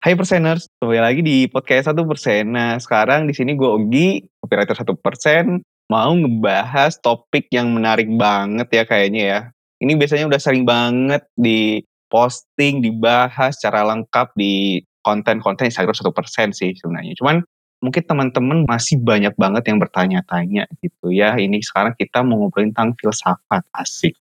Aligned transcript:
Hai 0.00 0.16
perseners, 0.16 0.64
kembali 0.80 0.96
lagi 0.96 1.20
di 1.20 1.44
podcast 1.44 1.92
satu 1.92 2.08
persen. 2.08 2.56
Nah 2.56 2.80
sekarang 2.80 3.28
di 3.28 3.36
sini 3.36 3.52
gue 3.52 3.68
Ogi, 3.68 4.24
copywriter 4.40 4.72
satu 4.72 4.96
persen, 4.96 5.60
mau 5.92 6.16
ngebahas 6.16 6.96
topik 7.04 7.52
yang 7.52 7.68
menarik 7.76 8.08
banget 8.16 8.64
ya 8.72 8.88
kayaknya 8.88 9.22
ya. 9.28 9.40
Ini 9.84 10.00
biasanya 10.00 10.24
udah 10.32 10.40
sering 10.40 10.64
banget 10.64 11.28
di 11.36 11.84
posting, 12.08 12.80
dibahas 12.80 13.60
secara 13.60 13.84
lengkap 13.92 14.32
di 14.40 14.80
konten-konten 15.04 15.68
Instagram 15.68 15.92
satu 15.92 16.16
persen 16.16 16.56
sih 16.56 16.72
sebenarnya. 16.80 17.12
Cuman 17.20 17.44
mungkin 17.84 18.00
teman-teman 18.00 18.64
masih 18.64 19.04
banyak 19.04 19.36
banget 19.36 19.68
yang 19.68 19.84
bertanya-tanya 19.84 20.64
gitu 20.80 21.12
ya. 21.12 21.36
Ini 21.36 21.60
sekarang 21.60 21.92
kita 22.00 22.24
mau 22.24 22.40
ngobrolin 22.40 22.72
tentang 22.72 22.96
filsafat 22.96 23.68
asik. 23.76 24.16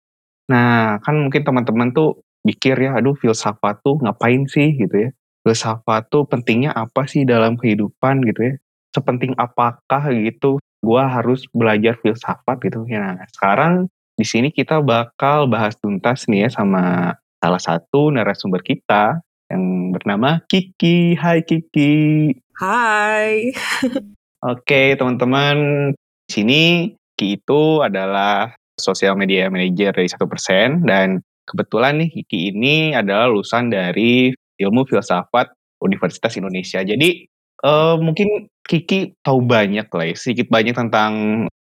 Nah 0.51 0.99
kan 1.07 1.23
mungkin 1.23 1.47
teman-teman 1.47 1.95
tuh 1.95 2.19
pikir 2.43 2.75
ya, 2.83 2.99
aduh 2.99 3.15
filsafat 3.15 3.79
tuh 3.87 4.03
ngapain 4.03 4.43
sih 4.51 4.75
gitu 4.75 5.07
ya 5.07 5.11
filsafat 5.49 6.13
tuh 6.13 6.29
pentingnya 6.29 6.77
apa 6.77 7.09
sih 7.09 7.25
dalam 7.25 7.57
kehidupan 7.57 8.21
gitu 8.29 8.53
ya 8.53 8.55
sepenting 8.93 9.33
apakah 9.41 10.13
gitu 10.13 10.61
gua 10.85 11.09
harus 11.09 11.49
belajar 11.57 11.97
filsafat 12.05 12.61
gitu 12.61 12.85
ya 12.85 13.17
nah 13.17 13.25
sekarang 13.33 13.89
di 14.21 14.29
sini 14.29 14.53
kita 14.53 14.85
bakal 14.85 15.49
bahas 15.49 15.73
tuntas 15.81 16.29
nih 16.29 16.45
ya 16.45 16.61
sama 16.61 17.17
salah 17.41 17.63
satu 17.63 18.13
narasumber 18.13 18.61
kita 18.61 19.25
yang 19.49 19.95
bernama 19.97 20.45
Kiki. 20.51 21.17
Hai 21.17 21.41
Kiki. 21.47 22.35
Hai. 22.59 23.55
Oke 24.53 24.95
teman-teman, 24.95 25.57
di 26.27 26.31
sini 26.31 26.63
Kiki 27.17 27.41
itu 27.43 27.83
adalah 27.83 28.55
sosial 28.79 29.19
media 29.19 29.51
manager 29.51 29.91
dari 29.95 30.11
satu 30.11 30.27
persen 30.31 30.87
dan 30.87 31.23
kebetulan 31.49 32.03
nih 32.03 32.11
Kiki 32.23 32.55
ini 32.55 32.93
adalah 32.95 33.27
lulusan 33.27 33.73
dari 33.73 34.31
ilmu 34.59 34.85
filsafat 34.85 35.55
Universitas 35.79 36.35
Indonesia. 36.35 36.83
Jadi 36.83 37.27
uh, 37.63 37.97
mungkin 37.99 38.51
Kiki 38.69 39.17
tahu 39.25 39.41
banyak 39.49 39.89
lah 39.89 40.05
ya, 40.05 40.15
sedikit 40.19 40.53
banyak 40.53 40.77
tentang 40.77 41.13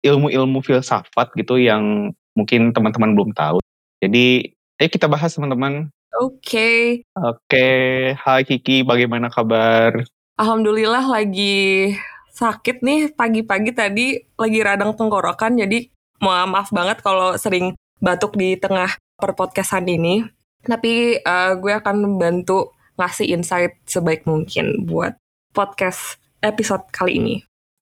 ilmu-ilmu 0.06 0.62
filsafat 0.62 1.34
gitu 1.34 1.58
yang 1.58 2.14
mungkin 2.38 2.70
teman-teman 2.70 3.18
belum 3.18 3.30
tahu. 3.34 3.58
Jadi, 3.98 4.54
ayo 4.78 4.88
kita 4.90 5.10
bahas 5.10 5.34
teman-teman. 5.34 5.90
Oke. 6.22 6.38
Okay. 6.38 6.80
Oke, 7.18 7.34
okay. 7.50 7.90
hai 8.22 8.46
Kiki, 8.46 8.86
bagaimana 8.86 9.32
kabar? 9.34 9.98
Alhamdulillah 10.38 11.10
lagi 11.10 11.94
sakit 12.32 12.80
nih 12.80 13.12
pagi-pagi 13.12 13.70
tadi 13.76 14.06
lagi 14.40 14.58
radang 14.64 14.96
tenggorokan 14.96 15.60
jadi 15.60 15.92
maaf 16.24 16.72
banget 16.72 17.04
kalau 17.04 17.36
sering 17.36 17.76
batuk 18.00 18.34
di 18.38 18.56
tengah 18.56 18.94
perpodcastan 19.18 19.86
ini. 19.86 20.22
Tapi 20.62 21.18
uh, 21.22 21.58
gue 21.58 21.72
akan 21.74 21.96
membantu 22.06 22.70
ngasih 23.02 23.34
insight 23.34 23.74
sebaik 23.82 24.22
mungkin 24.30 24.86
buat 24.86 25.18
podcast 25.50 26.22
episode 26.38 26.86
kali 26.94 27.18
ini. 27.18 27.36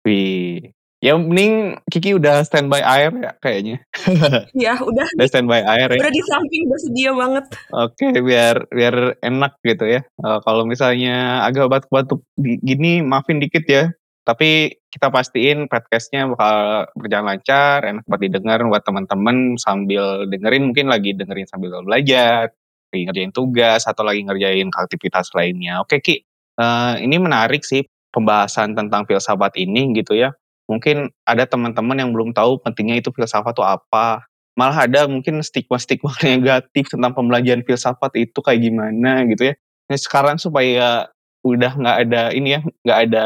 Wih, 0.09 0.73
ya 1.05 1.13
mending 1.21 1.77
Kiki 1.93 2.17
udah 2.17 2.41
standby 2.41 2.81
air 2.81 3.13
ya 3.13 3.33
kayaknya. 3.37 3.85
ya 4.65 4.81
udah. 4.81 5.05
udah 5.13 5.29
standby 5.29 5.61
air 5.61 5.93
ya. 5.93 6.01
Udah 6.01 6.13
di 6.13 6.23
samping 6.25 6.63
udah 6.65 6.81
sedia 6.81 7.11
banget. 7.13 7.45
Oke 7.69 8.07
biar 8.25 8.65
biar 8.73 9.21
enak 9.21 9.61
gitu 9.61 9.85
ya. 9.85 10.01
Uh, 10.25 10.41
kalau 10.41 10.65
misalnya 10.65 11.45
agak 11.45 11.69
batuk-batuk 11.69 12.25
gini 12.41 13.05
maafin 13.05 13.45
dikit 13.45 13.69
ya. 13.69 13.93
Tapi 14.25 14.81
kita 14.89 15.13
pastiin 15.13 15.69
podcastnya 15.69 16.29
bakal 16.29 16.87
berjalan 16.97 17.35
lancar, 17.35 17.83
enak 17.85 18.05
buat 18.09 18.21
didengar 18.21 18.63
buat 18.69 18.85
teman-teman 18.85 19.57
sambil 19.61 20.29
dengerin 20.29 20.71
mungkin 20.71 20.93
lagi 20.93 21.17
dengerin 21.17 21.49
sambil 21.49 21.81
belajar 21.85 22.53
lagi 22.91 23.03
ngerjain 23.07 23.33
tugas 23.33 23.87
atau 23.87 24.03
lagi 24.03 24.27
ngerjain 24.27 24.69
aktivitas 24.75 25.31
lainnya. 25.33 25.79
Oke 25.81 26.03
Ki, 26.03 26.27
uh, 26.59 26.99
ini 26.99 27.17
menarik 27.23 27.63
sih 27.63 27.87
pembahasan 28.11 28.75
tentang 28.75 29.07
filsafat 29.07 29.55
ini 29.57 29.95
gitu 29.95 30.19
ya. 30.19 30.35
Mungkin 30.67 31.11
ada 31.27 31.47
teman-teman 31.47 31.99
yang 31.99 32.11
belum 32.11 32.35
tahu 32.35 32.63
pentingnya 32.63 32.99
itu 32.99 33.11
filsafat 33.15 33.55
itu 33.55 33.65
apa. 33.65 34.27
Malah 34.59 34.91
ada 34.91 35.07
mungkin 35.07 35.41
stigma-stigma 35.41 36.11
negatif 36.27 36.91
tentang 36.91 37.15
pembelajaran 37.15 37.63
filsafat 37.63 38.13
itu 38.19 38.39
kayak 38.43 38.61
gimana 38.61 39.25
gitu 39.31 39.51
ya. 39.51 39.55
Nah, 39.91 39.99
sekarang 39.99 40.37
supaya 40.39 41.11
udah 41.47 41.73
nggak 41.73 41.97
ada 42.07 42.23
ini 42.35 42.59
ya, 42.59 42.61
nggak 42.85 42.99
ada 43.11 43.25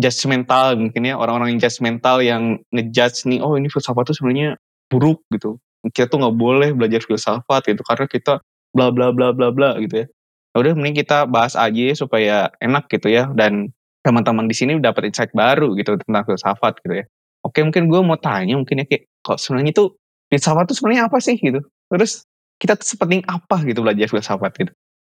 judgmental 0.00 0.74
mungkin 0.74 1.02
ya 1.04 1.14
orang-orang 1.14 1.54
yang 1.54 1.60
judgmental 1.62 2.18
yang 2.24 2.42
ngejudge 2.74 3.28
nih 3.28 3.38
oh 3.38 3.54
ini 3.54 3.68
filsafat 3.70 4.10
itu 4.10 4.14
sebenarnya 4.18 4.58
buruk 4.88 5.22
gitu 5.30 5.62
kita 5.90 6.10
tuh 6.10 6.22
nggak 6.22 6.36
boleh 6.38 6.70
belajar 6.74 7.02
filsafat 7.02 7.62
gitu 7.70 7.82
karena 7.86 8.06
kita 8.06 8.42
bla 8.72 8.90
bla 8.90 9.12
bla 9.12 9.30
bla 9.32 9.48
bla 9.52 9.78
gitu 9.78 10.04
ya. 10.04 10.06
ya. 10.52 10.60
Udah 10.60 10.72
mending 10.76 11.00
kita 11.04 11.24
bahas 11.24 11.56
aja 11.56 11.96
supaya 11.96 12.52
enak 12.60 12.88
gitu 12.92 13.08
ya 13.08 13.28
dan 13.32 13.72
teman-teman 14.04 14.50
di 14.50 14.56
sini 14.56 14.76
dapat 14.82 15.08
insight 15.08 15.32
baru 15.32 15.72
gitu 15.78 15.96
tentang 15.96 16.24
filsafat 16.26 16.82
gitu 16.84 16.94
ya. 17.00 17.04
Oke 17.46 17.64
mungkin 17.64 17.88
gue 17.88 18.00
mau 18.02 18.18
tanya 18.18 18.58
mungkin 18.58 18.82
ya 18.82 18.86
kayak 18.86 19.08
kok 19.24 19.38
sebenarnya 19.40 19.72
itu 19.72 19.84
filsafat 20.28 20.64
itu 20.68 20.74
sebenarnya 20.80 21.02
apa 21.08 21.18
sih 21.22 21.36
gitu. 21.38 21.60
Terus 21.88 22.26
kita 22.60 22.76
sepenting 22.80 23.22
apa 23.24 23.64
gitu 23.64 23.80
belajar 23.80 24.08
filsafat 24.10 24.52
gitu. 24.60 24.72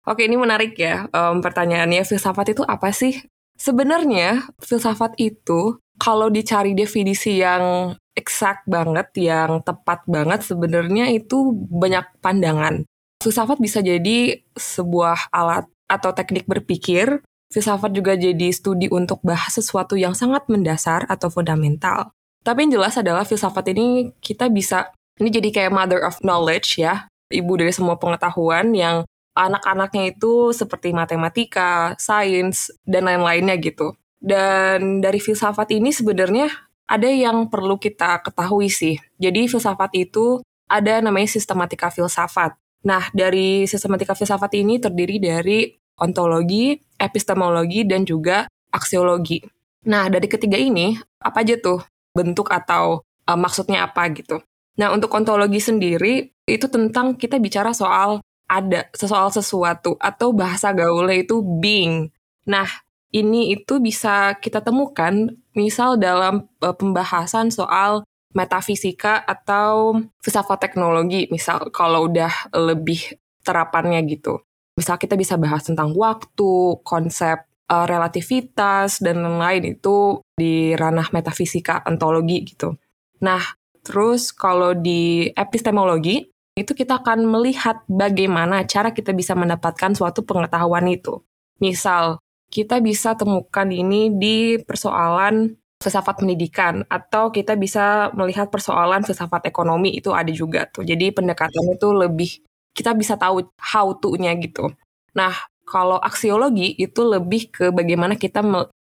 Oke 0.08 0.24
ini 0.24 0.40
menarik 0.40 0.74
ya 0.80 1.06
um, 1.12 1.44
pertanyaannya 1.44 2.02
filsafat 2.02 2.56
itu 2.56 2.62
apa 2.64 2.90
sih? 2.90 3.14
Sebenarnya 3.58 4.46
filsafat 4.62 5.18
itu 5.18 5.82
kalau 5.98 6.30
dicari 6.30 6.78
definisi 6.78 7.42
yang 7.42 7.92
eksak 8.14 8.66
banget, 8.66 9.10
yang 9.18 9.62
tepat 9.66 10.06
banget, 10.06 10.46
sebenarnya 10.46 11.10
itu 11.10 11.54
banyak 11.70 12.06
pandangan. 12.22 12.86
Filsafat 13.18 13.58
bisa 13.58 13.82
jadi 13.82 14.38
sebuah 14.54 15.34
alat 15.34 15.66
atau 15.90 16.14
teknik 16.14 16.46
berpikir. 16.46 17.22
Filsafat 17.48 17.90
juga 17.96 18.14
jadi 18.14 18.52
studi 18.52 18.86
untuk 18.92 19.24
bahas 19.24 19.56
sesuatu 19.56 19.96
yang 19.96 20.12
sangat 20.12 20.46
mendasar 20.52 21.08
atau 21.08 21.32
fundamental. 21.32 22.12
Tapi 22.44 22.68
yang 22.68 22.78
jelas 22.78 22.94
adalah 22.94 23.24
filsafat 23.26 23.72
ini 23.74 24.14
kita 24.22 24.52
bisa, 24.52 24.92
ini 25.18 25.32
jadi 25.32 25.48
kayak 25.50 25.72
mother 25.74 26.04
of 26.04 26.20
knowledge 26.22 26.78
ya, 26.78 27.08
ibu 27.32 27.52
dari 27.56 27.72
semua 27.74 27.96
pengetahuan 27.96 28.70
yang 28.76 29.02
anak-anaknya 29.34 30.14
itu 30.14 30.50
seperti 30.50 30.90
matematika, 30.90 31.94
sains, 31.96 32.74
dan 32.84 33.06
lain-lainnya 33.06 33.56
gitu. 33.58 33.94
Dan 34.18 34.98
dari 34.98 35.22
filsafat 35.22 35.70
ini 35.74 35.94
sebenarnya 35.94 36.50
ada 36.90 37.06
yang 37.06 37.46
perlu 37.46 37.78
kita 37.78 38.20
ketahui 38.24 38.66
sih. 38.72 38.98
Jadi 39.20 39.46
filsafat 39.46 39.94
itu 39.94 40.42
ada 40.66 41.00
namanya 41.00 41.30
sistematika 41.30 41.88
filsafat. 41.88 42.58
Nah, 42.88 43.12
dari 43.12 43.68
sistematika 43.68 44.16
filsafat 44.16 44.56
ini 44.56 44.80
terdiri 44.80 45.20
dari 45.20 45.68
ontologi, 46.00 46.72
epistemologi, 46.96 47.84
dan 47.84 48.08
juga 48.08 48.48
aksiologi. 48.72 49.44
Nah, 49.92 50.08
dari 50.08 50.24
ketiga 50.24 50.56
ini, 50.56 50.96
apa 51.20 51.44
aja 51.44 51.60
tuh 51.60 51.84
bentuk 52.16 52.48
atau 52.48 53.04
uh, 53.28 53.36
maksudnya 53.36 53.84
apa 53.84 54.08
gitu. 54.16 54.40
Nah, 54.80 54.88
untuk 54.96 55.12
ontologi 55.12 55.60
sendiri, 55.60 56.32
itu 56.48 56.66
tentang 56.72 57.12
kita 57.12 57.36
bicara 57.36 57.76
soal 57.76 58.24
ada, 58.48 58.88
soal 58.96 59.28
sesuatu, 59.28 60.00
atau 60.00 60.32
bahasa 60.32 60.72
gaulnya 60.72 61.20
itu 61.20 61.44
being. 61.44 62.08
Nah, 62.48 62.64
ini 63.12 63.52
itu 63.52 63.84
bisa 63.84 64.32
kita 64.40 64.64
temukan 64.64 65.28
misal 65.52 66.00
dalam 66.00 66.48
uh, 66.64 66.72
pembahasan 66.72 67.52
soal 67.52 68.07
metafisika 68.36 69.24
atau 69.24 69.96
filsafat 70.20 70.68
teknologi 70.68 71.28
misal 71.32 71.72
kalau 71.72 72.10
udah 72.10 72.52
lebih 72.52 73.16
terapannya 73.40 74.04
gitu. 74.04 74.44
Misal 74.76 75.00
kita 75.00 75.18
bisa 75.18 75.34
bahas 75.40 75.66
tentang 75.66 75.96
waktu, 75.96 76.78
konsep 76.86 77.48
uh, 77.72 77.86
relativitas 77.88 79.00
dan 79.02 79.24
lain-lain 79.24 79.78
itu 79.78 80.20
di 80.36 80.76
ranah 80.76 81.10
metafisika 81.10 81.82
ontologi 81.88 82.44
gitu. 82.46 82.76
Nah, 83.24 83.42
terus 83.82 84.30
kalau 84.30 84.76
di 84.76 85.32
epistemologi 85.34 86.28
itu 86.58 86.74
kita 86.74 87.02
akan 87.02 87.26
melihat 87.26 87.86
bagaimana 87.86 88.66
cara 88.66 88.90
kita 88.90 89.14
bisa 89.14 89.38
mendapatkan 89.38 89.94
suatu 89.94 90.26
pengetahuan 90.26 90.90
itu. 90.90 91.22
Misal, 91.62 92.18
kita 92.50 92.82
bisa 92.82 93.14
temukan 93.14 93.68
ini 93.70 94.10
di 94.14 94.58
persoalan 94.58 95.54
filsafat 95.78 96.20
pendidikan 96.22 96.82
atau 96.90 97.30
kita 97.30 97.54
bisa 97.54 98.10
melihat 98.14 98.50
persoalan 98.50 99.06
filsafat 99.06 99.46
ekonomi 99.46 99.94
itu 99.94 100.10
ada 100.10 100.30
juga 100.34 100.66
tuh. 100.66 100.82
Jadi 100.82 101.14
pendekatannya 101.14 101.78
itu 101.78 101.88
lebih 101.94 102.30
kita 102.74 102.94
bisa 102.94 103.14
tahu 103.14 103.46
how 103.58 103.94
to-nya 103.94 104.34
gitu. 104.38 104.74
Nah, 105.14 105.34
kalau 105.66 105.98
aksiologi 106.02 106.74
itu 106.78 107.02
lebih 107.06 107.50
ke 107.50 107.70
bagaimana 107.70 108.18
kita 108.18 108.42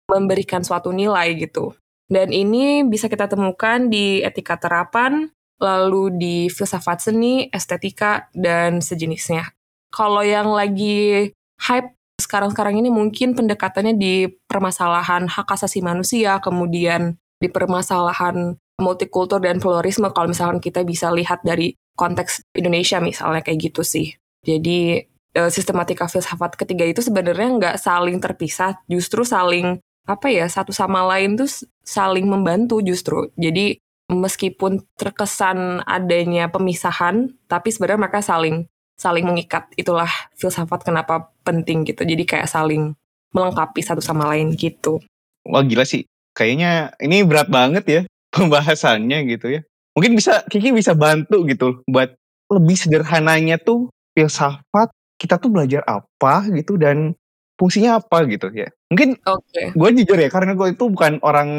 memberikan 0.10 0.62
suatu 0.62 0.94
nilai 0.94 1.34
gitu. 1.38 1.74
Dan 2.06 2.30
ini 2.30 2.86
bisa 2.86 3.10
kita 3.10 3.26
temukan 3.26 3.90
di 3.90 4.22
etika 4.22 4.62
terapan, 4.62 5.34
lalu 5.58 6.14
di 6.14 6.36
filsafat 6.54 7.10
seni, 7.10 7.50
estetika, 7.50 8.30
dan 8.30 8.78
sejenisnya. 8.78 9.50
Kalau 9.90 10.22
yang 10.22 10.54
lagi 10.54 11.34
hype 11.66 11.98
sekarang-sekarang 12.16 12.80
ini 12.80 12.90
mungkin 12.92 13.36
pendekatannya 13.36 13.96
di 14.00 14.28
permasalahan 14.48 15.28
hak 15.28 15.52
asasi 15.52 15.84
manusia, 15.84 16.40
kemudian 16.40 17.20
di 17.40 17.52
permasalahan 17.52 18.56
multikultur 18.80 19.40
dan 19.40 19.60
pluralisme 19.60 20.08
kalau 20.12 20.32
misalkan 20.32 20.60
kita 20.60 20.84
bisa 20.84 21.12
lihat 21.12 21.44
dari 21.44 21.76
konteks 21.96 22.44
Indonesia 22.56 23.00
misalnya 23.00 23.44
kayak 23.44 23.72
gitu 23.72 23.82
sih. 23.84 24.16
Jadi 24.44 25.04
eh, 25.36 25.52
sistematika 25.52 26.08
filsafat 26.08 26.60
ketiga 26.60 26.84
itu 26.84 27.00
sebenarnya 27.04 27.50
nggak 27.56 27.78
saling 27.80 28.20
terpisah, 28.20 28.80
justru 28.88 29.24
saling 29.24 29.80
apa 30.06 30.30
ya 30.30 30.46
satu 30.46 30.70
sama 30.70 31.02
lain 31.08 31.36
tuh 31.36 31.50
saling 31.84 32.28
membantu 32.28 32.80
justru. 32.84 33.32
Jadi 33.36 33.80
meskipun 34.12 34.86
terkesan 34.96 35.82
adanya 35.84 36.48
pemisahan, 36.52 37.34
tapi 37.50 37.74
sebenarnya 37.74 38.06
mereka 38.06 38.22
saling 38.22 38.70
saling 38.96 39.28
mengikat. 39.28 39.70
Itulah 39.76 40.10
filsafat 40.36 40.84
kenapa 40.84 41.32
penting 41.44 41.84
gitu. 41.88 42.04
Jadi 42.04 42.24
kayak 42.24 42.48
saling 42.50 42.96
melengkapi 43.36 43.84
satu 43.84 44.00
sama 44.00 44.32
lain 44.32 44.56
gitu. 44.56 45.04
Wah 45.46 45.62
gila 45.62 45.84
sih. 45.84 46.08
Kayaknya 46.36 46.96
ini 47.00 47.24
berat 47.24 47.52
banget 47.52 47.84
ya 47.88 48.02
pembahasannya 48.36 49.28
gitu 49.30 49.60
ya. 49.60 49.62
Mungkin 49.96 50.16
bisa 50.20 50.44
Kiki 50.52 50.76
bisa 50.76 50.92
bantu 50.92 51.48
gitu 51.48 51.84
buat 51.88 52.16
lebih 52.52 52.76
sederhananya 52.76 53.56
tuh 53.60 53.92
filsafat 54.16 54.92
kita 55.16 55.40
tuh 55.40 55.52
belajar 55.52 55.82
apa 55.88 56.44
gitu 56.52 56.76
dan 56.76 57.16
fungsinya 57.56 58.04
apa 58.04 58.28
gitu 58.28 58.52
ya. 58.52 58.68
Mungkin 58.92 59.20
okay. 59.24 59.72
gue 59.72 59.90
jujur 60.04 60.20
ya 60.20 60.28
karena 60.28 60.56
gue 60.56 60.76
itu 60.76 60.92
bukan 60.92 61.24
orang 61.24 61.50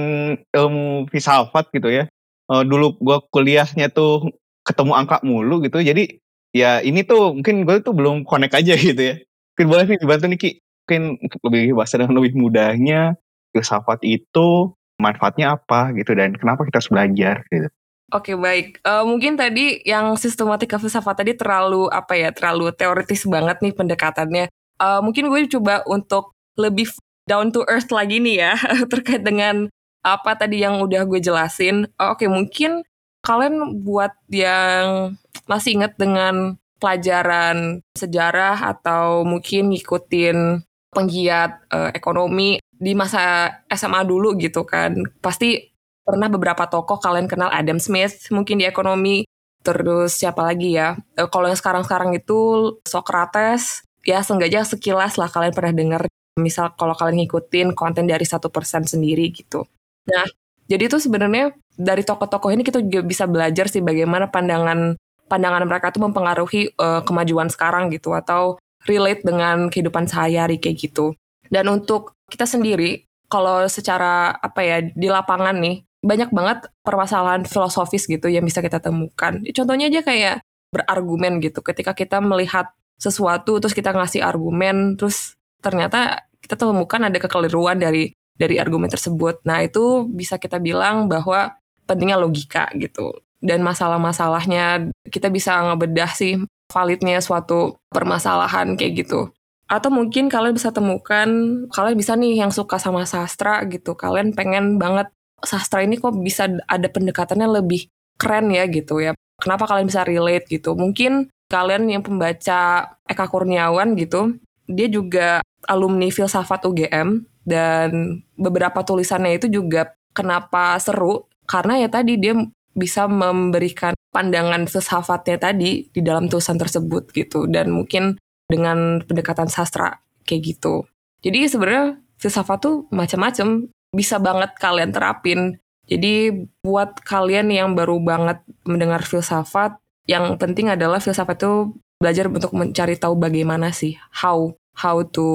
ilmu 0.52 1.08
filsafat 1.08 1.72
gitu 1.72 1.88
ya. 1.88 2.04
Uh, 2.46 2.62
dulu 2.62 2.94
gue 3.00 3.18
kuliahnya 3.32 3.90
tuh 3.90 4.30
ketemu 4.62 4.92
angka 4.92 5.24
mulu 5.24 5.64
gitu. 5.64 5.80
Jadi 5.80 6.20
ya 6.56 6.80
ini 6.80 7.04
tuh 7.04 7.36
mungkin 7.36 7.68
gue 7.68 7.84
tuh 7.84 7.92
belum 7.92 8.24
connect 8.24 8.56
aja 8.56 8.72
gitu 8.80 8.96
ya. 8.96 9.14
Mungkin 9.54 9.66
boleh 9.68 9.84
nih 9.92 9.98
dibantu 10.00 10.24
nih 10.32 10.40
Ki. 10.40 10.50
Mungkin 10.86 11.02
lebih 11.44 11.64
bahasa 11.76 12.00
dengan 12.00 12.14
lebih 12.16 12.32
mudahnya 12.38 13.20
filsafat 13.52 14.00
itu 14.06 14.72
manfaatnya 14.96 15.56
apa 15.60 15.92
gitu 15.92 16.16
dan 16.16 16.32
kenapa 16.36 16.64
kita 16.64 16.80
harus 16.80 16.92
belajar 16.92 17.36
gitu. 17.52 17.68
Oke 18.14 18.30
okay, 18.32 18.36
baik, 18.38 18.66
uh, 18.86 19.02
mungkin 19.02 19.34
tadi 19.34 19.82
yang 19.82 20.14
sistematika 20.14 20.78
filsafat 20.78 21.26
tadi 21.26 21.34
terlalu 21.34 21.90
apa 21.90 22.14
ya, 22.14 22.30
terlalu 22.30 22.70
teoritis 22.70 23.26
banget 23.26 23.58
nih 23.58 23.74
pendekatannya. 23.74 24.46
Uh, 24.78 25.02
mungkin 25.02 25.26
gue 25.26 25.50
coba 25.58 25.82
untuk 25.90 26.30
lebih 26.54 26.86
down 27.26 27.50
to 27.50 27.66
earth 27.66 27.90
lagi 27.90 28.22
nih 28.22 28.46
ya 28.46 28.54
terkait 28.92 29.26
dengan 29.26 29.66
apa 30.06 30.38
tadi 30.38 30.62
yang 30.62 30.78
udah 30.78 31.02
gue 31.02 31.18
jelasin. 31.18 31.90
Uh, 31.98 32.14
Oke 32.14 32.24
okay, 32.24 32.28
mungkin 32.30 32.86
kalian 33.26 33.82
buat 33.82 34.14
yang 34.30 35.18
masih 35.50 35.74
ingat 35.74 35.98
dengan 35.98 36.54
pelajaran 36.78 37.82
sejarah 37.98 38.62
atau 38.62 39.26
mungkin 39.26 39.74
ngikutin 39.74 40.62
penggiat 40.94 41.66
uh, 41.74 41.90
ekonomi 41.90 42.62
di 42.70 42.92
masa 42.94 43.50
SMA 43.66 44.06
dulu 44.06 44.38
gitu 44.38 44.62
kan. 44.62 44.94
Pasti 45.18 45.74
pernah 46.06 46.30
beberapa 46.30 46.70
tokoh 46.70 47.02
kalian 47.02 47.26
kenal 47.26 47.50
Adam 47.50 47.82
Smith 47.82 48.30
mungkin 48.30 48.62
di 48.62 48.66
ekonomi. 48.68 49.26
Terus 49.66 50.14
siapa 50.14 50.46
lagi 50.46 50.78
ya? 50.78 50.94
Uh, 51.18 51.26
kalau 51.26 51.50
yang 51.50 51.58
sekarang-sekarang 51.58 52.14
itu 52.14 52.38
Socrates, 52.86 53.82
ya 54.06 54.22
sengaja 54.22 54.62
sekilas 54.62 55.18
lah 55.18 55.26
kalian 55.26 55.50
pernah 55.56 55.74
dengar. 55.74 56.02
Misal 56.38 56.76
kalau 56.76 56.92
kalian 56.92 57.26
ngikutin 57.26 57.72
konten 57.72 58.06
dari 58.06 58.28
satu 58.28 58.52
persen 58.52 58.84
sendiri 58.84 59.32
gitu. 59.32 59.64
Nah, 60.06 60.28
jadi 60.70 60.86
itu 60.92 61.00
sebenarnya 61.00 61.56
dari 61.76 62.02
tokoh-tokoh 62.02 62.50
ini 62.50 62.64
kita 62.64 62.80
juga 62.80 63.04
bisa 63.04 63.28
belajar 63.28 63.68
sih 63.68 63.84
bagaimana 63.84 64.32
pandangan 64.32 64.96
pandangan 65.28 65.68
mereka 65.68 65.92
tuh 65.92 66.02
mempengaruhi 66.08 66.72
uh, 66.80 67.04
kemajuan 67.04 67.52
sekarang 67.52 67.92
gitu 67.92 68.16
atau 68.16 68.56
relate 68.88 69.22
dengan 69.26 69.68
kehidupan 69.68 70.08
sehari-hari 70.08 70.56
kayak 70.56 70.78
gitu. 70.78 71.12
Dan 71.50 71.68
untuk 71.70 72.14
kita 72.30 72.46
sendiri, 72.46 73.06
kalau 73.26 73.66
secara 73.66 74.34
apa 74.38 74.60
ya 74.62 74.78
di 74.82 75.10
lapangan 75.10 75.58
nih 75.58 75.82
banyak 76.02 76.30
banget 76.30 76.70
permasalahan 76.86 77.42
filosofis 77.42 78.06
gitu 78.06 78.30
yang 78.30 78.46
bisa 78.46 78.62
kita 78.62 78.78
temukan. 78.78 79.42
Contohnya 79.50 79.90
aja 79.90 80.02
kayak 80.06 80.36
berargumen 80.70 81.42
gitu. 81.42 81.62
Ketika 81.62 81.92
kita 81.98 82.22
melihat 82.22 82.70
sesuatu 82.96 83.58
terus 83.58 83.74
kita 83.74 83.92
ngasih 83.92 84.22
argumen 84.24 84.96
terus 84.96 85.36
ternyata 85.60 86.24
kita 86.40 86.56
temukan 86.56 87.02
ada 87.02 87.18
kekeliruan 87.18 87.82
dari 87.82 88.14
dari 88.38 88.60
argumen 88.60 88.86
tersebut. 88.86 89.42
Nah, 89.48 89.64
itu 89.64 90.06
bisa 90.06 90.36
kita 90.36 90.60
bilang 90.60 91.08
bahwa 91.10 91.56
pentingnya 91.86 92.18
logika 92.18 92.68
gitu 92.76 93.14
dan 93.40 93.62
masalah-masalahnya 93.62 94.90
kita 95.08 95.30
bisa 95.30 95.54
ngebedah 95.72 96.10
sih 96.12 96.40
validnya 96.66 97.22
suatu 97.22 97.78
permasalahan 97.94 98.74
kayak 98.74 99.06
gitu. 99.06 99.30
Atau 99.66 99.90
mungkin 99.90 100.30
kalian 100.30 100.54
bisa 100.54 100.70
temukan, 100.70 101.26
kalian 101.70 101.96
bisa 101.98 102.14
nih 102.14 102.38
yang 102.42 102.54
suka 102.54 102.78
sama 102.78 103.02
sastra 103.02 103.62
gitu, 103.66 103.98
kalian 103.98 104.30
pengen 104.34 104.78
banget 104.78 105.10
sastra 105.42 105.82
ini 105.82 105.98
kok 105.98 106.14
bisa 106.22 106.46
ada 106.70 106.86
pendekatannya 106.86 107.62
lebih 107.62 107.90
keren 108.14 108.50
ya 108.54 108.66
gitu 108.70 109.02
ya. 109.02 109.12
Kenapa 109.42 109.66
kalian 109.66 109.90
bisa 109.90 110.06
relate 110.06 110.46
gitu? 110.48 110.78
Mungkin 110.78 111.28
kalian 111.50 111.90
yang 111.90 112.02
pembaca 112.02 112.94
Eka 113.06 113.26
Kurniawan 113.26 113.98
gitu, 113.98 114.38
dia 114.70 114.86
juga 114.86 115.42
alumni 115.66 116.10
filsafat 116.10 116.66
UGM 116.66 117.26
dan 117.46 118.22
beberapa 118.38 118.82
tulisannya 118.82 119.38
itu 119.38 119.46
juga 119.50 119.94
kenapa 120.14 120.78
seru 120.78 121.26
karena 121.46 121.86
ya 121.86 121.88
tadi 121.88 122.18
dia 122.20 122.34
bisa 122.76 123.08
memberikan 123.08 123.96
pandangan 124.12 124.68
filsafatnya 124.68 125.40
tadi 125.40 125.88
di 125.88 126.00
dalam 126.04 126.28
tulisan 126.28 126.60
tersebut 126.60 127.08
gitu 127.16 127.48
dan 127.48 127.72
mungkin 127.72 128.20
dengan 128.46 129.00
pendekatan 129.02 129.48
sastra 129.48 129.96
kayak 130.28 130.54
gitu. 130.54 130.84
Jadi 131.24 131.48
sebenarnya 131.48 131.98
filsafat 132.20 132.58
tuh 132.60 132.76
macam-macam 132.92 133.72
bisa 133.90 134.20
banget 134.20 134.52
kalian 134.60 134.92
terapin. 134.92 135.40
Jadi 135.86 136.44
buat 136.60 137.00
kalian 137.00 137.48
yang 137.48 137.72
baru 137.78 138.02
banget 138.02 138.42
mendengar 138.66 139.06
filsafat, 139.06 139.78
yang 140.10 140.34
penting 140.36 140.68
adalah 140.68 140.98
filsafat 140.98 141.38
itu 141.38 141.78
belajar 141.96 142.28
untuk 142.28 142.52
mencari 142.52 142.98
tahu 142.98 143.16
bagaimana 143.16 143.72
sih 143.72 143.96
how 144.12 144.52
how 144.76 145.00
to 145.00 145.26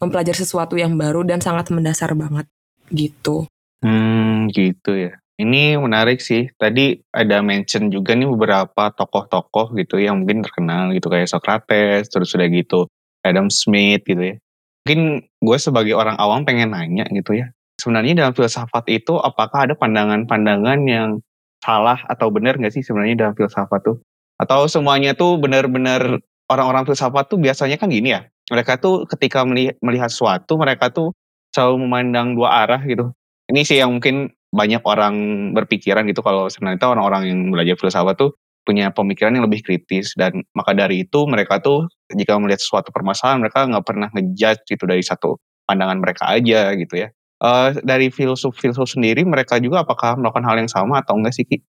mempelajari 0.00 0.38
sesuatu 0.40 0.78
yang 0.80 0.96
baru 0.96 1.26
dan 1.26 1.44
sangat 1.44 1.68
mendasar 1.68 2.16
banget 2.16 2.48
gitu. 2.88 3.44
Hmm, 3.84 4.48
gitu 4.54 4.96
ya. 4.96 5.20
Ini 5.40 5.80
menarik 5.80 6.20
sih. 6.20 6.52
Tadi 6.60 7.00
ada 7.16 7.40
mention 7.40 7.88
juga 7.88 8.12
nih 8.12 8.28
beberapa 8.28 8.92
tokoh-tokoh 8.92 9.72
gitu 9.80 9.96
yang 9.96 10.20
mungkin 10.20 10.44
terkenal 10.44 10.92
gitu 10.92 11.08
kayak 11.08 11.32
Socrates, 11.32 12.12
terus 12.12 12.28
sudah 12.36 12.44
gitu 12.52 12.84
Adam 13.24 13.48
Smith 13.48 14.04
gitu 14.04 14.20
ya. 14.20 14.36
Mungkin 14.84 15.24
gue 15.40 15.56
sebagai 15.56 15.96
orang 15.96 16.20
awam 16.20 16.44
pengen 16.44 16.76
nanya 16.76 17.08
gitu 17.08 17.40
ya. 17.40 17.48
Sebenarnya 17.80 18.20
dalam 18.20 18.36
filsafat 18.36 18.84
itu 18.92 19.16
apakah 19.16 19.64
ada 19.64 19.72
pandangan-pandangan 19.72 20.84
yang 20.84 21.24
salah 21.64 21.96
atau 22.04 22.28
benar 22.28 22.60
nggak 22.60 22.76
sih 22.76 22.84
sebenarnya 22.84 23.24
dalam 23.24 23.34
filsafat 23.36 23.80
tuh? 23.80 23.96
Atau 24.36 24.68
semuanya 24.68 25.16
tuh 25.16 25.40
benar-benar 25.40 26.20
orang-orang 26.52 26.84
filsafat 26.84 27.32
tuh 27.32 27.40
biasanya 27.40 27.80
kan 27.80 27.88
gini 27.88 28.12
ya. 28.12 28.28
Mereka 28.52 28.76
tuh 28.76 29.08
ketika 29.08 29.48
melihat 29.80 30.12
sesuatu 30.12 30.60
mereka 30.60 30.92
tuh 30.92 31.16
selalu 31.56 31.88
memandang 31.88 32.36
dua 32.36 32.68
arah 32.68 32.84
gitu. 32.84 33.16
Ini 33.48 33.60
sih 33.64 33.80
yang 33.80 33.96
mungkin 33.96 34.28
banyak 34.50 34.82
orang 34.82 35.14
berpikiran 35.54 36.06
gitu 36.10 36.26
kalau 36.26 36.50
sebenarnya 36.50 36.82
orang-orang 36.90 37.22
yang 37.30 37.40
belajar 37.54 37.78
filsafat 37.78 38.18
tuh 38.18 38.34
punya 38.66 38.92
pemikiran 38.92 39.32
yang 39.34 39.46
lebih 39.46 39.64
kritis 39.64 40.12
dan 40.18 40.44
maka 40.52 40.76
dari 40.76 41.06
itu 41.06 41.24
mereka 41.24 41.62
tuh 41.62 41.88
jika 42.12 42.36
melihat 42.36 42.60
suatu 42.60 42.92
permasalahan 42.92 43.40
mereka 43.40 43.64
nggak 43.66 43.84
pernah 43.86 44.08
ngejudge 44.12 44.62
gitu 44.68 44.84
dari 44.84 45.00
satu 45.00 45.40
pandangan 45.64 45.98
mereka 46.02 46.28
aja 46.28 46.74
gitu 46.74 47.06
ya. 47.06 47.08
Uh, 47.40 47.72
dari 47.80 48.12
filsuf-filsuf 48.12 49.00
sendiri 49.00 49.24
mereka 49.24 49.56
juga 49.56 49.80
apakah 49.80 50.12
melakukan 50.20 50.44
hal 50.44 50.60
yang 50.60 50.68
sama 50.68 51.00
atau 51.00 51.16
enggak 51.16 51.32
sih 51.32 51.48
Ki? 51.48 51.56
Oke, 51.56 51.64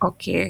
okay. 0.00 0.44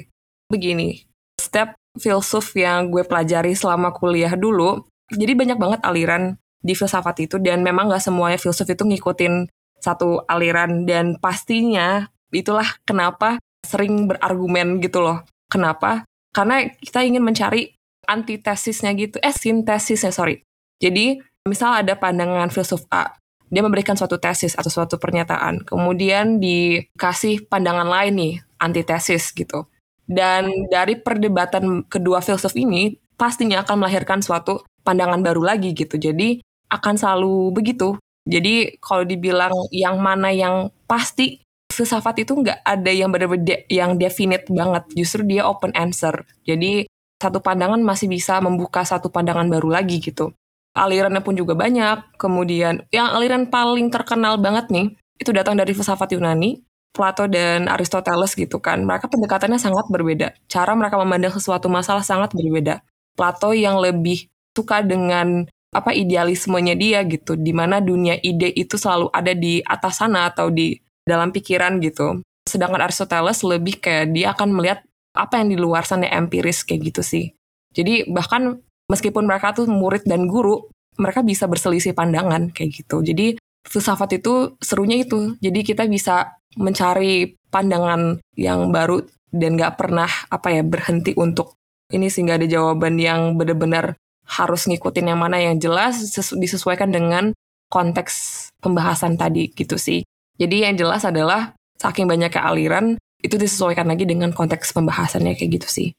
begini. 0.47 1.03
Setiap 1.35 1.75
filsuf 1.99 2.55
yang 2.55 2.87
gue 2.87 3.03
pelajari 3.03 3.51
selama 3.51 3.91
kuliah 3.91 4.31
dulu, 4.39 4.87
jadi 5.11 5.35
banyak 5.35 5.59
banget 5.59 5.79
aliran 5.83 6.39
di 6.63 6.71
filsafat 6.71 7.27
itu 7.27 7.35
dan 7.41 7.65
memang 7.65 7.91
nggak 7.91 7.99
semuanya 7.99 8.39
filsuf 8.39 8.69
itu 8.69 8.87
ngikutin 8.87 9.49
satu 9.81 10.23
aliran 10.29 10.85
dan 10.85 11.17
pastinya 11.17 12.07
itulah 12.31 12.69
kenapa 12.85 13.41
sering 13.65 14.07
berargumen 14.07 14.79
gitu 14.79 15.01
loh. 15.03 15.25
Kenapa? 15.51 16.05
Karena 16.31 16.63
kita 16.79 17.03
ingin 17.03 17.25
mencari 17.25 17.75
antitesisnya 18.07 18.95
gitu. 18.95 19.19
Eh, 19.19 19.35
sintesisnya, 19.35 20.15
sorry. 20.15 20.41
Jadi, 20.79 21.19
misal 21.45 21.83
ada 21.83 21.97
pandangan 21.97 22.49
filsuf 22.49 22.85
A. 22.93 23.17
dia 23.51 23.59
memberikan 23.59 23.99
suatu 23.99 24.15
tesis 24.15 24.55
atau 24.55 24.71
suatu 24.71 24.95
pernyataan, 24.95 25.67
kemudian 25.67 26.39
dikasih 26.39 27.51
pandangan 27.51 27.83
lain 27.83 28.13
nih, 28.15 28.33
antitesis 28.63 29.35
gitu. 29.35 29.67
Dan 30.07 30.71
dari 30.71 30.95
perdebatan 30.95 31.83
kedua 31.83 32.23
filsuf 32.23 32.55
ini, 32.55 32.95
pastinya 33.19 33.59
akan 33.59 33.83
melahirkan 33.83 34.23
suatu 34.23 34.63
pandangan 34.87 35.19
baru 35.19 35.43
lagi 35.43 35.75
gitu. 35.75 35.99
Jadi 35.99 36.39
akan 36.71 36.95
selalu 36.95 37.51
begitu. 37.51 37.99
Jadi 38.25 38.77
kalau 38.77 39.03
dibilang 39.05 39.53
yang 39.73 39.97
mana 39.97 40.29
yang 40.29 40.69
pasti, 40.85 41.41
filsafat 41.73 42.21
itu 42.27 42.37
nggak 42.37 42.61
ada 42.61 42.91
yang 42.91 43.09
benar-benar 43.09 43.65
yang 43.67 43.97
definite 43.97 44.45
banget. 44.51 44.83
Justru 44.93 45.25
dia 45.25 45.47
open 45.49 45.73
answer. 45.73 46.25
Jadi 46.45 46.85
satu 47.21 47.41
pandangan 47.41 47.81
masih 47.81 48.09
bisa 48.09 48.41
membuka 48.41 48.81
satu 48.81 49.09
pandangan 49.13 49.45
baru 49.49 49.69
lagi 49.81 50.01
gitu 50.01 50.33
alirannya 50.75 51.21
pun 51.23 51.35
juga 51.35 51.53
banyak. 51.55 52.15
Kemudian 52.15 52.87
yang 52.93 53.11
aliran 53.11 53.47
paling 53.51 53.91
terkenal 53.91 54.39
banget 54.39 54.71
nih, 54.71 54.95
itu 55.19 55.31
datang 55.35 55.59
dari 55.59 55.75
filsafat 55.75 56.15
Yunani, 56.15 56.63
Plato 56.91 57.27
dan 57.27 57.67
Aristoteles 57.67 58.35
gitu 58.35 58.59
kan. 58.63 58.83
Mereka 58.83 59.11
pendekatannya 59.11 59.59
sangat 59.59 59.87
berbeda. 59.91 60.35
Cara 60.47 60.75
mereka 60.75 60.99
memandang 60.99 61.33
sesuatu 61.35 61.67
masalah 61.67 62.03
sangat 62.03 62.31
berbeda. 62.35 62.83
Plato 63.15 63.51
yang 63.51 63.79
lebih 63.79 64.27
suka 64.55 64.83
dengan 64.83 65.47
apa 65.71 65.95
idealismenya 65.95 66.75
dia 66.75 66.99
gitu, 67.07 67.39
di 67.39 67.55
mana 67.55 67.79
dunia 67.79 68.19
ide 68.19 68.51
itu 68.51 68.75
selalu 68.75 69.07
ada 69.15 69.31
di 69.31 69.63
atas 69.63 70.03
sana 70.03 70.27
atau 70.27 70.51
di 70.51 70.75
dalam 71.07 71.31
pikiran 71.31 71.79
gitu. 71.79 72.19
Sedangkan 72.43 72.83
Aristoteles 72.83 73.39
lebih 73.47 73.79
kayak 73.79 74.11
dia 74.11 74.35
akan 74.35 74.51
melihat 74.51 74.83
apa 75.15 75.39
yang 75.39 75.55
di 75.55 75.57
luar 75.59 75.87
sana 75.87 76.07
empiris 76.11 76.67
kayak 76.67 76.91
gitu 76.91 77.01
sih. 77.03 77.25
Jadi 77.71 78.11
bahkan 78.11 78.59
meskipun 78.91 79.23
mereka 79.23 79.55
tuh 79.55 79.67
murid 79.71 80.03
dan 80.03 80.27
guru, 80.27 80.67
mereka 80.99 81.23
bisa 81.23 81.47
berselisih 81.47 81.95
pandangan 81.95 82.51
kayak 82.51 82.83
gitu. 82.83 82.99
Jadi 82.99 83.39
filsafat 83.63 84.19
itu 84.19 84.59
serunya 84.59 84.99
itu. 84.99 85.39
Jadi 85.39 85.59
kita 85.63 85.87
bisa 85.87 86.35
mencari 86.59 87.39
pandangan 87.47 88.19
yang 88.35 88.75
baru 88.75 89.07
dan 89.31 89.55
gak 89.55 89.79
pernah 89.79 90.11
apa 90.27 90.51
ya 90.51 90.63
berhenti 90.67 91.15
untuk 91.15 91.55
ini 91.91 92.11
sehingga 92.11 92.35
ada 92.35 92.47
jawaban 92.47 92.99
yang 92.99 93.39
benar-benar 93.39 93.95
harus 94.31 94.63
ngikutin 94.71 95.11
yang 95.11 95.19
mana 95.19 95.43
yang 95.43 95.59
jelas 95.59 95.99
disesuaikan 96.15 96.87
dengan 96.87 97.35
konteks 97.67 98.47
pembahasan 98.63 99.19
tadi 99.19 99.51
gitu 99.51 99.75
sih. 99.75 100.07
Jadi 100.39 100.63
yang 100.63 100.75
jelas 100.79 101.03
adalah 101.03 101.51
saking 101.75 102.07
banyaknya 102.07 102.39
aliran 102.39 102.95
itu 103.21 103.35
disesuaikan 103.35 103.85
lagi 103.85 104.07
dengan 104.07 104.31
konteks 104.31 104.71
pembahasannya 104.71 105.35
kayak 105.35 105.61
gitu 105.61 105.67
sih. 105.67 105.89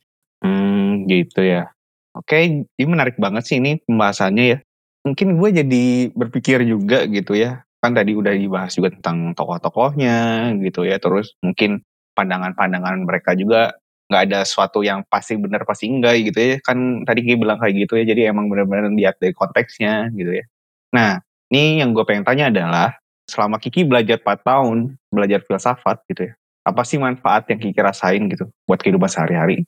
Hmm, 0.43 1.05
gitu 1.07 1.45
ya. 1.45 1.71
Oke, 2.13 2.67
ini 2.67 2.89
menarik 2.89 3.17
banget 3.17 3.47
sih 3.49 3.57
ini 3.61 3.81
pembahasannya 3.85 4.45
ya. 4.45 4.59
Mungkin 5.07 5.39
gue 5.39 5.49
jadi 5.63 5.85
berpikir 6.13 6.65
juga 6.67 7.07
gitu 7.09 7.37
ya. 7.37 7.65
Kan 7.83 7.95
tadi 7.95 8.15
udah 8.15 8.33
dibahas 8.35 8.75
juga 8.75 8.95
tentang 8.95 9.33
tokoh-tokohnya 9.37 10.51
gitu 10.61 10.85
ya. 10.89 10.99
Terus 10.99 11.35
mungkin 11.41 11.85
pandangan-pandangan 12.13 13.07
mereka 13.07 13.33
juga 13.33 13.77
nggak 14.13 14.29
ada 14.29 14.45
sesuatu 14.45 14.85
yang 14.85 15.01
pasti 15.09 15.41
benar 15.41 15.65
pasti 15.65 15.89
enggak 15.89 16.21
gitu 16.29 16.39
ya. 16.39 16.57
Kan 16.61 17.09
tadi 17.09 17.25
Ki 17.25 17.41
bilang 17.41 17.57
kayak 17.57 17.89
gitu 17.89 17.97
ya. 17.97 18.05
Jadi 18.05 18.29
emang 18.29 18.53
benar-benar 18.53 18.93
lihat 18.93 19.17
dari 19.17 19.33
konteksnya 19.33 20.13
gitu 20.13 20.37
ya. 20.37 20.45
Nah, 20.93 21.25
ini 21.49 21.81
yang 21.81 21.97
gue 21.97 22.05
pengen 22.05 22.29
tanya 22.29 22.53
adalah 22.53 23.01
selama 23.25 23.57
Kiki 23.57 23.89
belajar 23.89 24.21
4 24.21 24.45
tahun, 24.45 25.01
belajar 25.09 25.41
filsafat 25.49 26.05
gitu 26.13 26.29
ya. 26.29 26.33
Apa 26.69 26.85
sih 26.85 27.01
manfaat 27.01 27.49
yang 27.49 27.57
Kiki 27.57 27.81
rasain 27.81 28.29
gitu 28.29 28.53
buat 28.69 28.85
kehidupan 28.85 29.09
sehari-hari? 29.09 29.65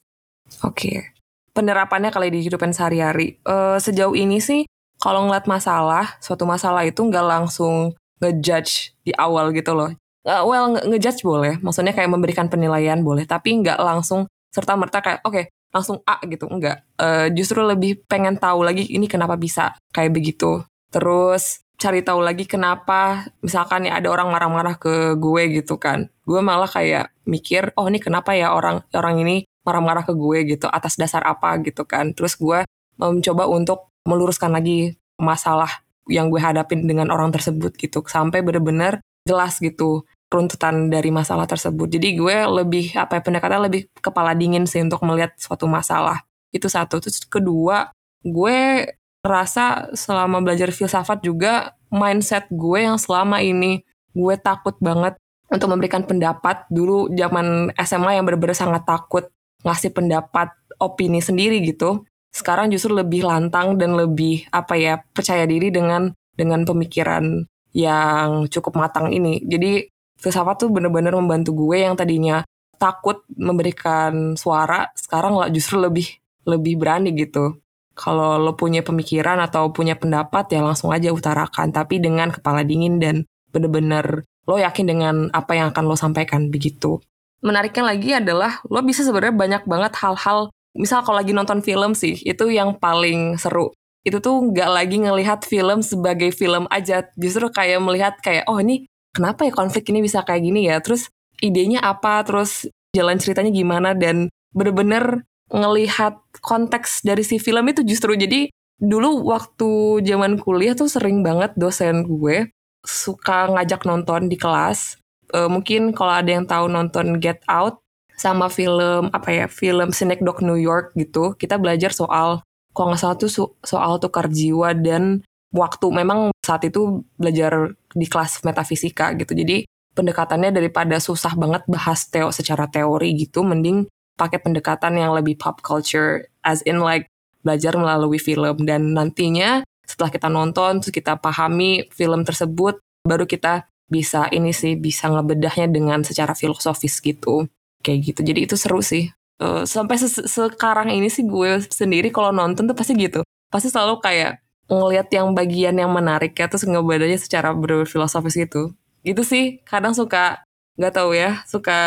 Oke 0.61 1.15
penerapannya 1.55 2.11
kali 2.11 2.29
di 2.29 2.43
kehidupan 2.45 2.75
sehari-hari. 2.75 3.39
Uh, 3.47 3.79
sejauh 3.79 4.13
ini 4.13 4.43
sih 4.43 4.67
kalau 4.99 5.25
ngeliat 5.25 5.47
masalah, 5.47 6.19
suatu 6.19 6.43
masalah 6.43 6.83
itu 6.83 6.99
nggak 6.99 7.23
langsung 7.25 7.95
ngejudge 8.19 8.93
di 9.07 9.15
awal 9.15 9.55
gitu 9.55 9.71
loh. 9.71 9.89
Uh, 10.27 10.43
well, 10.43 10.75
ngejudge 10.75 11.23
boleh, 11.23 11.55
maksudnya 11.63 11.95
kayak 11.95 12.11
memberikan 12.11 12.51
penilaian 12.51 12.99
boleh, 12.99 13.23
tapi 13.23 13.55
nggak 13.63 13.79
langsung 13.79 14.27
serta 14.55 14.79
merta 14.79 15.03
kayak 15.03 15.19
oke 15.27 15.35
okay, 15.35 15.45
langsung 15.75 15.99
A 16.07 16.23
gitu, 16.23 16.47
enggak. 16.47 16.87
Uh, 16.95 17.27
justru 17.35 17.59
lebih 17.59 18.07
pengen 18.07 18.39
tahu 18.39 18.63
lagi 18.63 18.87
ini 18.87 19.11
kenapa 19.11 19.35
bisa 19.35 19.75
kayak 19.91 20.15
begitu. 20.15 20.63
Terus 20.87 21.59
cari 21.75 21.99
tahu 21.99 22.23
lagi 22.23 22.47
kenapa 22.47 23.27
misalkan 23.43 23.83
ya 23.83 23.99
ada 23.99 24.07
orang 24.07 24.31
marah-marah 24.31 24.79
ke 24.79 25.19
gue 25.19 25.59
gitu 25.59 25.75
kan. 25.75 26.07
Gue 26.23 26.39
malah 26.39 26.71
kayak 26.71 27.11
mikir, 27.27 27.75
oh 27.75 27.91
ini 27.91 27.99
kenapa 27.99 28.31
ya 28.31 28.55
orang 28.55 28.87
orang 28.95 29.19
ini 29.19 29.43
marah-marah 29.67 30.07
ke 30.07 30.15
gue 30.15 30.55
gitu 30.55 30.71
atas 30.71 30.95
dasar 30.95 31.27
apa 31.27 31.59
gitu 31.59 31.83
kan. 31.83 32.15
Terus 32.15 32.39
gue 32.39 32.63
mencoba 32.95 33.43
untuk 33.51 33.91
meluruskan 34.07 34.55
lagi 34.55 34.95
masalah 35.19 35.83
yang 36.07 36.31
gue 36.31 36.39
hadapin 36.39 36.85
dengan 36.85 37.09
orang 37.11 37.33
tersebut 37.33 37.75
gitu 37.75 38.05
sampai 38.05 38.45
bener-bener 38.45 39.01
jelas 39.25 39.57
gitu 39.57 40.05
runtutan 40.35 40.91
dari 40.91 41.09
masalah 41.09 41.47
tersebut. 41.47 41.87
Jadi 41.87 42.19
gue 42.19 42.37
lebih 42.43 42.91
apa 42.99 43.17
ya 43.17 43.21
pendekatan 43.23 43.63
lebih 43.71 43.87
kepala 44.03 44.35
dingin 44.35 44.67
sih 44.67 44.83
untuk 44.83 44.99
melihat 45.07 45.31
suatu 45.39 45.65
masalah. 45.65 46.27
Itu 46.51 46.67
satu. 46.67 46.99
Terus 46.99 47.23
kedua, 47.25 47.95
gue 48.21 48.83
rasa 49.25 49.89
selama 49.97 50.43
belajar 50.43 50.69
filsafat 50.69 51.25
juga 51.25 51.73
mindset 51.89 52.45
gue 52.53 52.85
yang 52.85 53.01
selama 53.01 53.41
ini 53.41 53.81
gue 54.13 54.35
takut 54.37 54.77
banget 54.77 55.17
untuk 55.49 55.69
memberikan 55.73 56.05
pendapat 56.05 56.69
dulu 56.69 57.09
zaman 57.13 57.73
SMA 57.81 58.21
yang 58.21 58.25
bener-bener 58.25 58.57
sangat 58.57 58.85
takut 58.85 59.25
ngasih 59.65 59.91
pendapat 59.93 60.53
opini 60.77 61.25
sendiri 61.25 61.57
gitu 61.65 62.05
sekarang 62.29 62.69
justru 62.69 62.93
lebih 62.93 63.25
lantang 63.25 63.79
dan 63.79 63.97
lebih 63.97 64.45
apa 64.53 64.75
ya 64.77 65.01
percaya 65.01 65.47
diri 65.47 65.73
dengan 65.73 66.11
dengan 66.35 66.67
pemikiran 66.67 67.47
yang 67.71 68.45
cukup 68.51 68.75
matang 68.75 69.09
ini 69.09 69.41
jadi 69.47 69.87
filsafat 70.19 70.67
tuh 70.67 70.69
bener-bener 70.71 71.13
membantu 71.13 71.53
gue 71.53 71.83
yang 71.85 71.93
tadinya 71.93 72.41
takut 72.75 73.23
memberikan 73.31 74.35
suara 74.35 74.91
sekarang 74.95 75.39
lah 75.39 75.47
justru 75.51 75.79
lebih 75.79 76.07
lebih 76.45 76.77
berani 76.77 77.15
gitu. 77.15 77.59
Kalau 77.95 78.35
lo 78.35 78.59
punya 78.59 78.83
pemikiran 78.83 79.39
atau 79.39 79.71
punya 79.71 79.95
pendapat 79.95 80.51
ya 80.51 80.59
langsung 80.59 80.91
aja 80.91 81.15
utarakan 81.15 81.71
tapi 81.71 82.03
dengan 82.03 82.27
kepala 82.27 82.67
dingin 82.67 82.99
dan 82.99 83.23
bener-bener 83.55 84.27
lo 84.45 84.59
yakin 84.59 84.85
dengan 84.85 85.15
apa 85.31 85.55
yang 85.55 85.71
akan 85.71 85.83
lo 85.87 85.95
sampaikan 85.95 86.51
begitu. 86.51 86.99
Menariknya 87.39 87.83
lagi 87.87 88.09
adalah 88.11 88.59
lo 88.67 88.83
bisa 88.83 89.01
sebenarnya 89.07 89.35
banyak 89.35 89.63
banget 89.63 89.93
hal-hal 90.03 90.51
misal 90.75 91.01
kalau 91.07 91.23
lagi 91.23 91.31
nonton 91.31 91.63
film 91.63 91.95
sih 91.95 92.19
itu 92.27 92.51
yang 92.51 92.75
paling 92.75 93.39
seru. 93.39 93.71
Itu 94.05 94.21
tuh 94.21 94.43
nggak 94.53 94.69
lagi 94.69 95.01
ngelihat 95.01 95.47
film 95.47 95.81
sebagai 95.81 96.29
film 96.35 96.67
aja 96.69 97.07
justru 97.15 97.47
kayak 97.47 97.79
melihat 97.79 98.13
kayak 98.19 98.45
oh 98.45 98.59
ini 98.59 98.85
kenapa 99.15 99.47
ya 99.47 99.55
konflik 99.55 99.87
ini 99.87 100.03
bisa 100.03 100.27
kayak 100.27 100.43
gini 100.43 100.67
ya? 100.67 100.83
Terus 100.83 101.07
idenya 101.39 101.79
apa? 101.79 102.19
Terus 102.27 102.67
jalan 102.91 103.15
ceritanya 103.15 103.55
gimana? 103.55 103.95
Dan 103.95 104.27
bener-bener 104.51 105.23
ngelihat 105.47 106.19
konteks 106.43 107.07
dari 107.07 107.23
si 107.23 107.39
film 107.39 107.63
itu 107.71 107.87
justru. 107.87 108.19
Jadi 108.19 108.51
dulu 108.75 109.23
waktu 109.31 110.03
zaman 110.03 110.35
kuliah 110.43 110.75
tuh 110.75 110.91
sering 110.91 111.23
banget 111.23 111.55
dosen 111.55 112.03
gue 112.03 112.51
suka 112.83 113.47
ngajak 113.55 113.87
nonton 113.87 114.27
di 114.27 114.35
kelas. 114.35 114.99
Uh, 115.31 115.49
mungkin 115.49 115.95
kalau 115.95 116.21
ada 116.21 116.29
yang 116.29 116.45
tahu 116.45 116.69
nonton 116.69 117.17
Get 117.17 117.41
Out 117.49 117.81
sama 118.15 118.47
film 118.47 119.11
apa 119.11 119.29
ya 119.31 119.45
film 119.51 119.91
Dog 120.23 120.39
New 120.39 120.55
York 120.55 120.95
gitu 120.95 121.35
kita 121.35 121.59
belajar 121.59 121.91
soal 121.91 122.41
kalau 122.71 122.91
nggak 122.91 122.99
salah 122.99 123.17
tuh 123.19 123.31
soal 123.63 123.99
tukar 123.99 124.31
jiwa 124.31 124.71
dan 124.75 125.23
waktu. 125.55 125.87
Memang 125.89 126.35
saat 126.43 126.67
itu 126.67 127.07
belajar 127.15 127.73
di 127.95 128.05
kelas 128.05 128.43
metafisika 128.43 129.15
gitu. 129.15 129.31
Jadi 129.31 129.63
pendekatannya 129.95 130.51
daripada 130.51 130.99
susah 130.99 131.33
banget 131.39 131.63
bahas 131.71 132.05
teo 132.11 132.29
secara 132.29 132.67
teori 132.67 133.15
gitu 133.15 133.41
mending 133.47 133.87
pakai 134.19 134.43
pendekatan 134.43 134.99
yang 134.99 135.15
lebih 135.15 135.39
pop 135.39 135.63
culture 135.63 136.27
as 136.43 136.59
in 136.67 136.83
like 136.83 137.07
belajar 137.41 137.73
melalui 137.79 138.19
film. 138.19 138.67
Dan 138.67 138.91
nantinya 138.93 139.63
setelah 139.87 140.11
kita 140.11 140.27
nonton 140.27 140.83
terus 140.83 140.91
kita 140.91 141.15
pahami 141.15 141.87
film 141.95 142.27
tersebut 142.27 142.83
baru 143.07 143.23
kita 143.23 143.69
bisa 143.85 144.25
ini 144.33 144.49
sih 144.49 144.73
bisa 144.75 145.07
ngebedahnya 145.07 145.71
dengan 145.71 146.03
secara 146.03 146.35
filosofis 146.35 146.99
gitu. 146.99 147.47
Kayak 147.79 148.13
gitu. 148.13 148.19
Jadi 148.25 148.39
itu 148.49 148.55
seru 148.59 148.83
sih. 148.83 149.07
Uh, 149.35 149.67
sampai 149.67 149.99
se 149.99 150.07
sekarang 150.25 150.95
ini 150.95 151.11
sih 151.11 151.27
gue 151.27 151.59
sendiri 151.67 152.07
kalau 152.09 152.31
nonton 152.35 152.65
tuh 152.65 152.75
pasti 152.75 152.97
gitu. 152.97 153.21
Pasti 153.51 153.69
selalu 153.69 154.01
kayak 154.01 154.44
ngelihat 154.65 155.07
yang 155.13 155.33
bagian 155.37 155.75
yang 155.77 155.91
menarik 155.93 156.33
ya 156.33 156.49
terus 156.49 156.65
ngebedahnya 156.65 157.19
secara 157.21 157.53
berfilosofis 157.53 158.35
gitu. 158.47 158.73
Gitu 159.05 159.21
sih 159.21 159.61
kadang 159.65 159.93
suka 159.93 160.41
nggak 160.75 160.93
tahu 160.93 161.15
ya 161.15 161.45
suka 161.47 161.79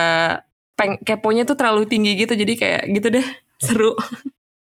peng 0.78 0.96
keponya 1.02 1.44
tuh 1.44 1.58
terlalu 1.58 1.84
tinggi 1.90 2.14
gitu 2.14 2.32
jadi 2.38 2.54
kayak 2.54 2.82
gitu 2.94 3.08
deh 3.18 3.26
seru. 3.64 3.92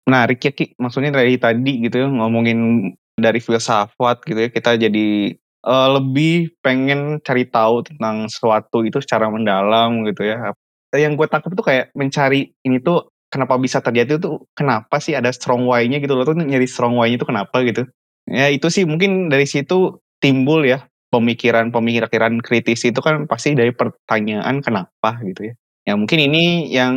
Menarik 0.07 0.39
ya 0.39 0.53
Ki. 0.55 0.79
Maksudnya 0.79 1.11
dari 1.11 1.35
tadi 1.37 1.83
gitu 1.83 2.07
ya 2.07 2.09
ngomongin 2.09 2.93
dari 3.19 3.43
filsafat 3.43 4.23
gitu 4.23 4.39
ya 4.39 4.51
kita 4.53 4.79
jadi 4.79 5.35
uh, 5.67 5.99
lebih 5.99 6.55
pengen 6.63 7.19
cari 7.27 7.49
tahu 7.51 7.83
tentang 7.83 8.31
sesuatu 8.31 8.87
itu 8.87 9.03
secara 9.03 9.27
mendalam 9.27 10.07
gitu 10.07 10.23
ya. 10.23 10.55
Yang 10.95 11.13
gue 11.19 11.27
tangkap 11.27 11.51
tuh 11.53 11.67
kayak 11.67 11.87
mencari 11.99 12.55
ini 12.63 12.79
tuh 12.79 13.11
kenapa 13.33 13.59
bisa 13.59 13.83
terjadi 13.83 14.19
itu 14.21 14.43
kenapa 14.57 14.99
sih 15.03 15.15
ada 15.19 15.31
strong 15.35 15.67
why-nya 15.67 15.99
gitu 16.03 16.15
loh 16.15 16.25
tuh 16.27 16.37
nyari 16.39 16.67
strong 16.69 16.95
why-nya 16.99 17.21
itu 17.21 17.27
kenapa 17.29 17.57
gitu. 17.67 17.87
Ya 18.27 18.51
itu 18.51 18.67
sih 18.71 18.83
mungkin 18.87 19.31
dari 19.31 19.47
situ 19.47 20.03
timbul 20.19 20.67
ya 20.67 20.87
pemikiran-pemikiran 21.15 22.43
kritis 22.43 22.83
itu 22.85 22.99
kan 22.99 23.31
pasti 23.31 23.55
dari 23.55 23.71
pertanyaan 23.71 24.59
kenapa 24.63 25.21
gitu 25.23 25.53
ya. 25.53 25.55
Ya 25.87 25.95
mungkin 25.95 26.19
ini 26.19 26.75
yang 26.75 26.95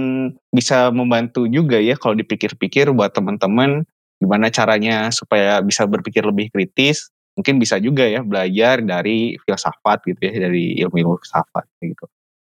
bisa 0.49 0.89
membantu 0.89 1.45
juga 1.45 1.77
ya 1.77 1.93
kalau 1.93 2.17
dipikir-pikir 2.17 2.89
buat 2.89 3.13
teman-teman 3.13 3.85
gimana 4.17 4.49
caranya 4.49 5.13
supaya 5.13 5.61
bisa 5.61 5.85
berpikir 5.85 6.25
lebih 6.25 6.49
kritis. 6.49 7.13
Mungkin 7.37 7.61
bisa 7.61 7.79
juga 7.79 8.03
ya 8.03 8.19
belajar 8.25 8.83
dari 8.83 9.39
filsafat 9.45 10.03
gitu 10.03 10.19
ya, 10.27 10.49
dari 10.49 10.75
ilmu 10.83 11.15
filsafat 11.21 11.63
gitu. 11.79 12.05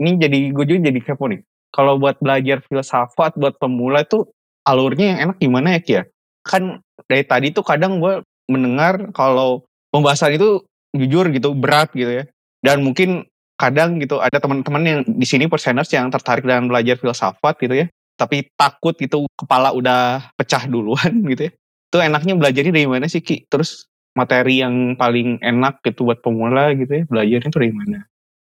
Ini 0.01 0.17
jadi 0.17 0.39
gue 0.55 0.65
juga 0.65 0.79
jadi 0.89 0.99
kepo 1.05 1.29
nih. 1.29 1.45
Kalau 1.71 1.95
buat 1.97 2.19
belajar 2.19 2.59
filsafat 2.67 3.39
buat 3.39 3.55
pemula 3.57 4.03
itu 4.03 4.27
alurnya 4.67 5.15
yang 5.15 5.19
enak 5.29 5.37
gimana 5.39 5.79
ya 5.79 5.81
Kia? 5.81 6.01
Kan 6.43 6.83
dari 7.07 7.23
tadi 7.23 7.55
tuh 7.55 7.63
kadang 7.63 8.03
gue 8.03 8.21
mendengar 8.51 9.11
kalau 9.15 9.63
pembahasan 9.89 10.35
itu 10.35 10.63
jujur 10.91 11.31
gitu 11.31 11.55
berat 11.55 11.91
gitu 11.95 12.11
ya. 12.11 12.23
Dan 12.59 12.83
mungkin 12.83 13.25
kadang 13.55 14.01
gitu 14.03 14.19
ada 14.19 14.41
teman-teman 14.41 14.83
yang 14.83 14.99
di 15.05 15.25
sini 15.25 15.45
perseners 15.45 15.89
yang 15.93 16.09
tertarik 16.09 16.43
dengan 16.43 16.65
belajar 16.65 16.97
filsafat 16.97 17.61
gitu 17.61 17.85
ya 17.85 17.87
tapi 18.17 18.49
takut 18.57 18.97
gitu 18.97 19.29
kepala 19.37 19.73
udah 19.73 20.33
pecah 20.37 20.69
duluan 20.69 21.21
gitu 21.31 21.49
ya. 21.49 21.51
Itu 21.91 21.97
enaknya 21.99 22.33
belajarnya 22.37 22.71
dari 22.71 22.87
mana 22.87 23.05
sih 23.09 23.19
Ki? 23.19 23.49
Terus 23.49 23.91
materi 24.15 24.59
yang 24.59 24.99
paling 24.99 25.39
enak 25.39 25.79
gitu 25.87 26.03
buat 26.03 26.19
pemula 26.19 26.75
gitu 26.75 26.91
ya 26.91 27.03
belajarnya 27.07 27.47
itu 27.47 27.59
dari 27.59 27.71
mana 27.71 27.99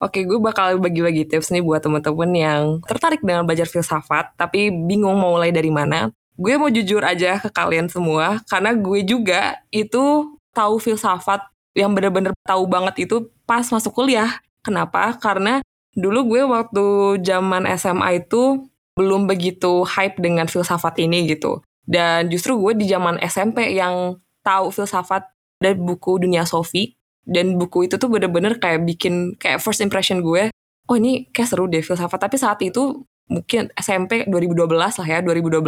Oke, 0.01 0.25
gue 0.25 0.41
bakal 0.41 0.81
bagi-bagi 0.81 1.29
tips 1.29 1.53
nih 1.53 1.61
buat 1.61 1.85
temen-temen 1.85 2.33
yang 2.33 2.63
tertarik 2.89 3.21
dengan 3.21 3.45
belajar 3.45 3.69
filsafat, 3.69 4.33
tapi 4.33 4.73
bingung 4.73 5.13
mau 5.13 5.37
mulai 5.37 5.53
dari 5.53 5.69
mana. 5.69 6.09
Gue 6.41 6.57
mau 6.57 6.73
jujur 6.73 7.05
aja 7.05 7.37
ke 7.37 7.53
kalian 7.53 7.93
semua, 7.93 8.41
karena 8.49 8.73
gue 8.73 9.05
juga 9.05 9.61
itu 9.69 10.25
tahu 10.57 10.81
filsafat 10.81 11.45
yang 11.77 11.93
bener-bener 11.93 12.33
tahu 12.49 12.65
banget 12.65 13.05
itu 13.05 13.29
pas 13.45 13.61
masuk 13.69 13.93
kuliah. 13.93 14.41
Kenapa? 14.65 15.21
Karena 15.21 15.61
dulu 15.93 16.33
gue 16.33 16.43
waktu 16.49 16.85
zaman 17.21 17.69
SMA 17.77 18.25
itu 18.25 18.65
belum 18.97 19.29
begitu 19.29 19.85
hype 19.85 20.17
dengan 20.17 20.49
filsafat 20.49 20.97
ini 20.97 21.29
gitu. 21.29 21.61
Dan 21.85 22.33
justru 22.33 22.57
gue 22.57 22.73
di 22.73 22.89
zaman 22.89 23.21
SMP 23.21 23.77
yang 23.77 24.17
tahu 24.41 24.73
filsafat 24.73 25.29
dari 25.61 25.77
buku 25.77 26.25
Dunia 26.25 26.49
Sofi. 26.49 26.97
Dan 27.25 27.61
buku 27.61 27.87
itu 27.87 28.01
tuh 28.01 28.09
bener-bener 28.09 28.57
kayak 28.57 28.85
bikin 28.85 29.37
kayak 29.37 29.61
first 29.61 29.85
impression 29.85 30.25
gue, 30.25 30.51
oh 30.89 30.97
ini 30.97 31.29
kayak 31.31 31.49
seru 31.53 31.69
deh 31.69 31.85
filsafat. 31.85 32.17
Tapi 32.17 32.37
saat 32.41 32.59
itu 32.65 33.05
mungkin 33.31 33.71
SMP 33.79 34.27
2012 34.27 34.67
lah 34.75 35.07
ya, 35.07 35.19
2012 35.23 35.63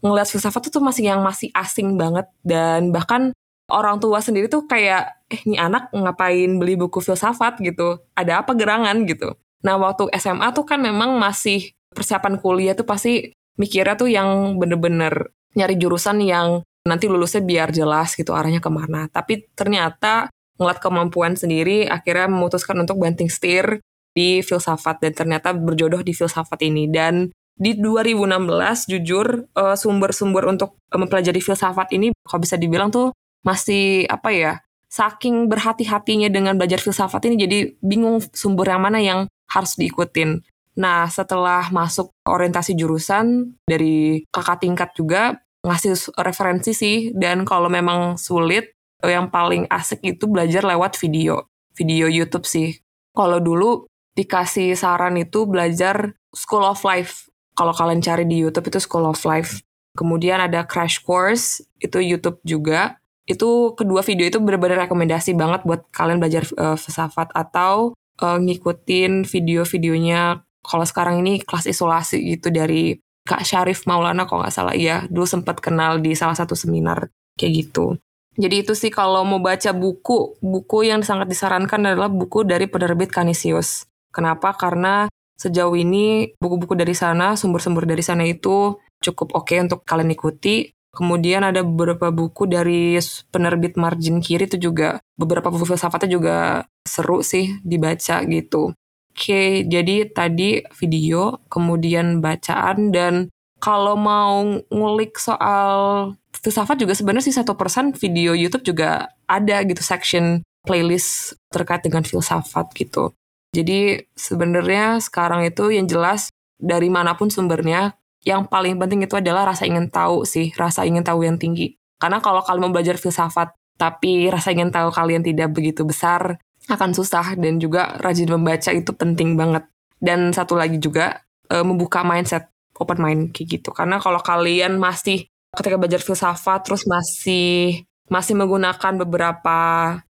ngeliat 0.00 0.28
filsafat 0.28 0.72
tuh 0.72 0.82
masih 0.84 1.12
yang 1.12 1.20
masih 1.24 1.48
asing 1.56 1.96
banget. 1.96 2.26
Dan 2.44 2.92
bahkan 2.92 3.32
orang 3.70 4.02
tua 4.02 4.18
sendiri 4.20 4.50
tuh 4.50 4.66
kayak 4.66 5.14
eh 5.30 5.40
ini 5.46 5.56
anak 5.56 5.94
ngapain 5.94 6.58
beli 6.58 6.74
buku 6.76 6.98
filsafat? 7.00 7.62
gitu. 7.62 8.02
Ada 8.18 8.42
apa 8.44 8.52
gerangan? 8.58 9.06
gitu. 9.06 9.32
Nah 9.64 9.76
waktu 9.76 10.08
SMA 10.16 10.50
tuh 10.56 10.64
kan 10.66 10.80
memang 10.80 11.16
masih 11.20 11.72
persiapan 11.92 12.40
kuliah 12.40 12.74
tuh 12.74 12.88
pasti 12.88 13.34
mikirnya 13.60 13.94
tuh 13.98 14.08
yang 14.08 14.56
bener-bener 14.56 15.34
nyari 15.52 15.76
jurusan 15.76 16.22
yang 16.22 16.64
nanti 16.86 17.10
lulusnya 17.10 17.44
biar 17.44 17.68
jelas 17.74 18.16
gitu 18.16 18.32
arahnya 18.32 18.62
ke 18.62 18.70
mana. 18.72 19.06
Tapi 19.12 19.52
ternyata 19.52 20.32
ngeliat 20.60 20.78
kemampuan 20.78 21.34
sendiri 21.34 21.88
akhirnya 21.88 22.28
memutuskan 22.28 22.76
untuk 22.76 23.00
banting 23.00 23.32
setir 23.32 23.80
di 24.12 24.44
filsafat 24.44 25.00
dan 25.00 25.12
ternyata 25.16 25.56
berjodoh 25.56 26.04
di 26.04 26.12
filsafat 26.12 26.60
ini 26.68 26.86
dan 26.92 27.32
di 27.56 27.76
2016 27.76 28.92
jujur 28.92 29.48
eh, 29.48 29.76
sumber-sumber 29.76 30.44
untuk 30.52 30.76
mempelajari 30.92 31.40
filsafat 31.40 31.96
ini 31.96 32.12
kalau 32.24 32.40
bisa 32.44 32.60
dibilang 32.60 32.92
tuh 32.92 33.16
masih 33.40 34.04
apa 34.12 34.28
ya 34.32 34.52
saking 34.90 35.46
berhati-hatinya 35.46 36.28
dengan 36.28 36.58
belajar 36.58 36.82
filsafat 36.82 37.30
ini 37.30 37.34
jadi 37.40 37.58
bingung 37.80 38.20
sumber 38.34 38.74
yang 38.74 38.82
mana 38.82 38.98
yang 38.98 39.20
harus 39.46 39.78
diikutin. 39.78 40.42
Nah 40.76 41.06
setelah 41.06 41.70
masuk 41.70 42.10
orientasi 42.26 42.74
jurusan 42.74 43.54
dari 43.64 44.26
kakak 44.34 44.66
tingkat 44.66 44.90
juga 44.98 45.38
ngasih 45.62 46.16
referensi 46.18 46.72
sih 46.72 46.96
dan 47.14 47.44
kalau 47.44 47.68
memang 47.68 48.16
sulit 48.16 48.72
yang 49.06 49.32
paling 49.32 49.64
asik 49.70 50.02
itu 50.04 50.28
belajar 50.28 50.64
lewat 50.64 50.96
video 51.00 51.48
video 51.78 52.06
YouTube 52.10 52.44
sih. 52.44 52.76
Kalau 53.16 53.40
dulu 53.40 53.88
dikasih 54.18 54.76
saran 54.76 55.16
itu 55.16 55.48
belajar 55.48 56.12
School 56.36 56.66
of 56.66 56.82
Life. 56.84 57.30
Kalau 57.56 57.72
kalian 57.72 58.04
cari 58.04 58.28
di 58.28 58.40
YouTube 58.40 58.68
itu 58.68 58.78
School 58.82 59.08
of 59.08 59.20
Life. 59.24 59.64
Kemudian 59.96 60.38
ada 60.38 60.62
Crash 60.62 61.02
Course, 61.02 61.64
itu 61.82 61.98
YouTube 61.98 62.38
juga 62.46 63.00
itu 63.30 63.78
kedua 63.78 64.02
video 64.02 64.26
itu 64.26 64.42
benar-benar 64.42 64.90
rekomendasi 64.90 65.38
banget 65.38 65.62
buat 65.62 65.86
kalian 65.94 66.18
belajar 66.18 66.42
uh, 66.58 66.74
filsafat 66.74 67.30
atau 67.30 67.94
uh, 68.18 68.38
ngikutin 68.42 69.22
video-videonya 69.22 70.42
kalau 70.66 70.82
sekarang 70.82 71.22
ini 71.22 71.38
kelas 71.38 71.70
isolasi 71.70 72.18
gitu 72.36 72.50
dari 72.50 72.98
Kak 73.22 73.46
Syarif 73.46 73.86
Maulana 73.86 74.26
kalau 74.26 74.42
nggak 74.42 74.54
salah 74.54 74.74
ya 74.74 75.06
dulu 75.06 75.30
sempat 75.30 75.62
kenal 75.62 76.02
di 76.02 76.18
salah 76.18 76.34
satu 76.34 76.58
seminar 76.58 77.06
kayak 77.38 77.70
gitu 77.70 77.94
jadi 78.38 78.62
itu 78.62 78.78
sih 78.78 78.94
kalau 78.94 79.26
mau 79.26 79.42
baca 79.42 79.74
buku 79.74 80.38
buku 80.38 80.78
yang 80.86 81.02
sangat 81.02 81.26
disarankan 81.26 81.82
adalah 81.82 82.06
buku 82.06 82.46
dari 82.46 82.70
penerbit 82.70 83.10
Canisius. 83.10 83.90
Kenapa? 84.14 84.54
Karena 84.54 85.10
sejauh 85.34 85.74
ini 85.74 86.36
buku-buku 86.38 86.78
dari 86.78 86.94
sana 86.94 87.34
sumber-sumber 87.34 87.88
dari 87.88 88.04
sana 88.04 88.22
itu 88.22 88.78
cukup 89.02 89.34
oke 89.34 89.50
okay 89.50 89.58
untuk 89.64 89.82
kalian 89.82 90.14
ikuti. 90.14 90.70
Kemudian 90.90 91.46
ada 91.46 91.62
beberapa 91.62 92.10
buku 92.10 92.50
dari 92.50 92.98
penerbit 93.30 93.78
margin 93.78 94.18
kiri 94.18 94.50
itu 94.50 94.58
juga 94.58 94.98
beberapa 95.14 95.46
buku 95.46 95.62
filsafatnya 95.74 96.10
juga 96.10 96.38
seru 96.82 97.22
sih 97.22 97.62
dibaca 97.62 98.26
gitu. 98.26 98.74
Oke, 99.10 99.66
jadi 99.66 100.06
tadi 100.10 100.64
video, 100.78 101.42
kemudian 101.50 102.22
bacaan 102.22 102.94
dan 102.94 103.30
kalau 103.60 103.94
mau 103.94 104.42
ngulik 104.72 105.20
soal 105.20 106.12
filsafat 106.40 106.80
juga 106.80 106.96
sebenarnya 106.96 107.28
sih 107.28 107.36
satu 107.36 107.54
persen 107.54 107.92
video 107.92 108.32
YouTube 108.32 108.64
juga 108.64 109.12
ada 109.28 109.60
gitu 109.62 109.84
section 109.84 110.40
playlist 110.64 111.36
terkait 111.52 111.84
dengan 111.84 112.04
filsafat 112.04 112.72
gitu. 112.76 113.12
Jadi 113.50 114.00
sebenarnya 114.14 115.02
sekarang 115.02 115.44
itu 115.44 115.74
yang 115.74 115.84
jelas 115.84 116.30
dari 116.56 116.88
mana 116.88 117.18
pun 117.18 117.28
sumbernya 117.28 117.98
yang 118.22 118.44
paling 118.46 118.76
penting 118.76 119.04
itu 119.08 119.16
adalah 119.16 119.48
rasa 119.48 119.64
ingin 119.64 119.88
tahu 119.88 120.28
sih, 120.28 120.52
rasa 120.54 120.84
ingin 120.84 121.00
tahu 121.00 121.24
yang 121.24 121.40
tinggi. 121.40 121.76
Karena 121.96 122.20
kalau 122.20 122.44
kalian 122.44 122.68
mau 122.68 122.72
belajar 122.72 123.00
filsafat, 123.00 123.56
tapi 123.80 124.28
rasa 124.28 124.52
ingin 124.52 124.68
tahu 124.68 124.92
kalian 124.92 125.24
tidak 125.24 125.56
begitu 125.56 125.88
besar, 125.88 126.36
akan 126.68 126.92
susah 126.92 127.34
dan 127.40 127.56
juga 127.56 127.96
rajin 128.04 128.28
membaca 128.28 128.70
itu 128.70 128.92
penting 128.92 129.40
banget. 129.40 129.64
Dan 129.96 130.32
satu 130.36 130.56
lagi 130.56 130.76
juga 130.76 131.24
e, 131.48 131.64
membuka 131.64 132.04
mindset, 132.04 132.52
open 132.80 132.98
mind 132.98 133.22
kayak 133.36 133.60
gitu. 133.60 133.70
Karena 133.70 134.00
kalau 134.00 134.18
kalian 134.24 134.80
masih 134.80 135.28
ketika 135.54 135.76
belajar 135.76 136.00
filsafat 136.00 136.64
terus 136.64 136.86
masih 136.86 137.84
masih 138.10 138.34
menggunakan 138.34 138.98
beberapa 139.06 139.58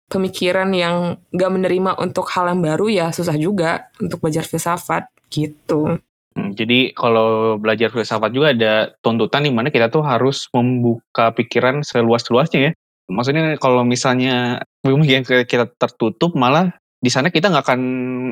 pemikiran 0.10 0.70
yang 0.74 1.18
gak 1.34 1.52
menerima 1.54 1.98
untuk 1.98 2.30
hal 2.34 2.50
yang 2.50 2.62
baru 2.62 2.86
ya 2.90 3.08
susah 3.10 3.34
juga 3.38 3.90
untuk 3.98 4.22
belajar 4.22 4.46
filsafat 4.46 5.10
gitu. 5.34 5.98
Hmm, 6.34 6.50
jadi 6.58 6.94
kalau 6.98 7.62
belajar 7.62 7.94
filsafat 7.94 8.34
juga 8.34 8.54
ada 8.54 8.94
tuntutan 9.06 9.46
di 9.46 9.54
mana 9.54 9.70
kita 9.70 9.90
tuh 9.90 10.02
harus 10.02 10.50
membuka 10.54 11.34
pikiran 11.34 11.86
seluas-luasnya 11.86 12.60
ya. 12.70 12.72
Maksudnya 13.10 13.58
kalau 13.62 13.86
misalnya 13.86 14.66
yang 14.86 15.26
kita 15.26 15.70
tertutup 15.78 16.34
malah 16.34 16.74
di 17.04 17.12
sana 17.12 17.30
kita 17.30 17.52
nggak 17.52 17.66
akan 17.68 17.82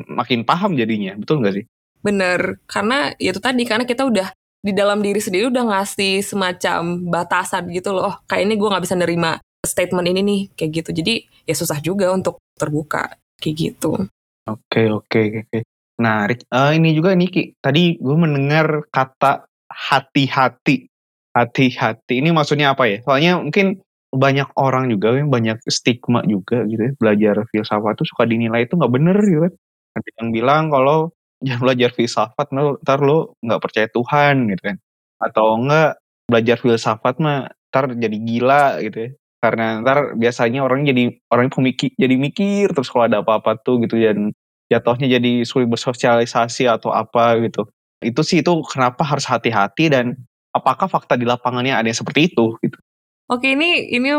makin 0.08 0.48
paham 0.48 0.74
jadinya, 0.80 1.13
betul 1.20 1.44
nggak 1.44 1.62
sih? 1.62 1.65
Bener, 2.02 2.58
karena 2.66 3.14
ya 3.22 3.34
itu 3.34 3.42
tadi 3.42 3.64
karena 3.66 3.86
kita 3.86 4.06
udah 4.06 4.34
di 4.62 4.74
dalam 4.78 5.02
diri 5.02 5.18
sendiri 5.18 5.50
udah 5.50 5.66
ngasih 5.74 6.22
semacam 6.22 7.02
batasan 7.10 7.70
gitu 7.74 7.94
loh. 7.94 8.14
Oh, 8.14 8.16
kayak 8.30 8.46
ini 8.46 8.54
gue 8.58 8.70
nggak 8.70 8.84
bisa 8.86 8.98
nerima 8.98 9.42
statement 9.66 10.08
ini 10.10 10.22
nih 10.22 10.42
kayak 10.54 10.72
gitu. 10.82 10.90
Jadi 10.94 11.14
ya 11.46 11.56
susah 11.58 11.82
juga 11.82 12.14
untuk 12.14 12.42
terbuka 12.58 13.18
kayak 13.42 13.56
gitu. 13.58 14.06
Oke 14.50 14.90
oke 14.90 15.22
oke. 15.46 15.60
Nah, 16.02 16.26
uh, 16.26 16.72
ini 16.74 16.98
juga 16.98 17.14
Niki, 17.14 17.62
tadi 17.62 18.02
gue 18.02 18.18
mendengar 18.18 18.90
kata 18.90 19.46
hati-hati. 19.70 20.90
Hati-hati, 21.32 22.20
ini 22.20 22.34
maksudnya 22.34 22.74
apa 22.74 22.90
ya? 22.90 22.98
Soalnya 23.06 23.38
mungkin 23.40 23.80
banyak 24.12 24.52
orang 24.60 24.92
juga, 24.92 25.16
banyak 25.16 25.64
stigma 25.70 26.26
juga 26.28 26.66
gitu 26.68 26.90
ya, 26.90 26.92
belajar 26.98 27.46
filsafat 27.54 28.02
tuh 28.02 28.08
suka 28.10 28.28
dinilai 28.28 28.68
itu 28.68 28.76
nggak 28.76 28.92
bener 28.92 29.18
gitu 29.24 29.42
kan. 29.48 29.54
Ada 29.96 30.10
yang 30.20 30.30
bilang 30.34 30.64
kalau 30.74 31.14
jangan 31.41 31.62
belajar 31.62 31.89
filsafat, 31.93 32.47
ntar 32.54 32.99
lo 33.01 33.36
nggak 33.41 33.62
percaya 33.62 33.88
Tuhan 33.89 34.47
gitu 34.54 34.62
kan. 34.73 34.77
Atau 35.21 35.45
enggak 35.58 36.01
belajar 36.30 36.58
filsafat 36.62 37.15
mah 37.19 37.51
ntar 37.73 37.91
jadi 37.97 38.17
gila 38.17 38.65
gitu 38.86 38.97
ya. 38.97 39.10
Karena 39.41 39.82
ntar 39.82 40.13
biasanya 40.15 40.62
orang 40.62 40.86
jadi 40.86 41.17
orang 41.34 41.49
pemikir 41.49 41.91
jadi 41.97 42.15
mikir 42.15 42.71
terus 42.77 42.93
kalau 42.93 43.10
ada 43.10 43.25
apa-apa 43.25 43.58
tuh 43.65 43.82
gitu 43.82 43.97
dan 43.97 44.32
jatuhnya 44.71 45.19
jadi 45.19 45.43
sulit 45.43 45.67
bersosialisasi 45.67 46.69
atau 46.69 46.93
apa 46.93 47.41
gitu. 47.41 47.67
Itu 47.99 48.21
sih 48.21 48.45
itu 48.45 48.54
kenapa 48.69 49.04
harus 49.04 49.25
hati-hati 49.25 49.91
dan 49.91 50.15
apakah 50.56 50.88
fakta 50.88 51.17
di 51.17 51.25
lapangannya 51.27 51.75
ada 51.75 51.88
yang 51.89 51.97
seperti 51.97 52.32
itu 52.32 52.56
gitu. 52.63 52.77
Oke 53.32 53.56
ini 53.56 53.88
ini 53.91 54.12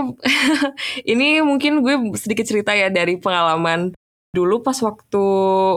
ini 1.12 1.44
mungkin 1.44 1.84
gue 1.84 2.16
sedikit 2.16 2.48
cerita 2.48 2.72
ya 2.72 2.88
dari 2.88 3.20
pengalaman 3.20 3.92
dulu 4.32 4.64
pas 4.64 4.76
waktu 4.80 5.24